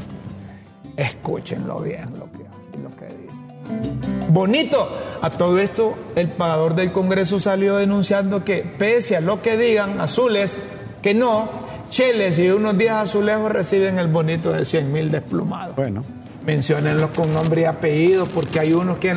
[0.97, 2.45] escúchenlo bien lo que
[2.83, 4.29] lo que dice.
[4.31, 4.87] Bonito.
[5.23, 10.01] A todo esto, el pagador del Congreso salió denunciando que pese a lo que digan
[10.01, 10.61] azules,
[11.03, 11.49] que no,
[11.91, 15.77] Cheles y unos 10 azulejos reciben el bonito de 100 mil desplumados.
[15.77, 16.03] Bueno,
[16.45, 19.12] Menciónenlos con nombre y apellido, porque hay unos que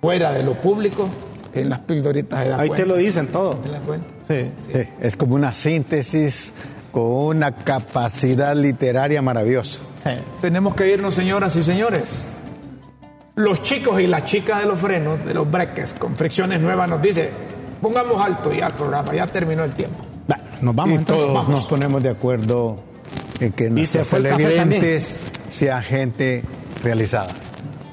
[0.00, 1.08] fuera de lo público,
[1.54, 2.84] en las pildoritas se da Ahí cuenta.
[2.84, 3.58] te lo dicen todo.
[4.22, 4.50] Sí.
[4.72, 6.52] Sí, es como una síntesis
[6.92, 9.78] con una capacidad literaria maravillosa.
[10.40, 12.42] Tenemos que irnos, señoras y señores.
[13.36, 17.02] Los chicos y las chicas de los frenos, de los breques, con fricciones nuevas, nos
[17.02, 17.30] dice,
[17.82, 20.04] pongamos alto ya el programa, ya terminó el tiempo.
[20.60, 21.24] Nos vamos y entonces.
[21.26, 21.50] todos Vamos.
[21.60, 22.76] nos ponemos de acuerdo
[23.40, 25.18] en que nuestros televidentes
[25.50, 26.42] sean gente
[26.82, 27.28] realizada.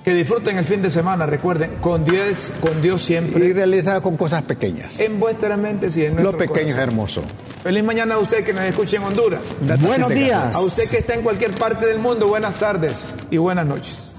[0.03, 4.18] Que disfruten el fin de semana, recuerden, con Dios, con Dios Y siempre, realizada con
[4.18, 4.99] cosas pequeñas.
[4.99, 7.22] en vuestras mentes y en nuestro Lo pequeño es hermoso.
[7.64, 9.41] Feliz mañana a usted que nos escuche en Honduras.
[9.80, 10.53] Buenos días.
[10.53, 14.12] A usted que está en cualquier parte del mundo, buenas tardes y buenas noches.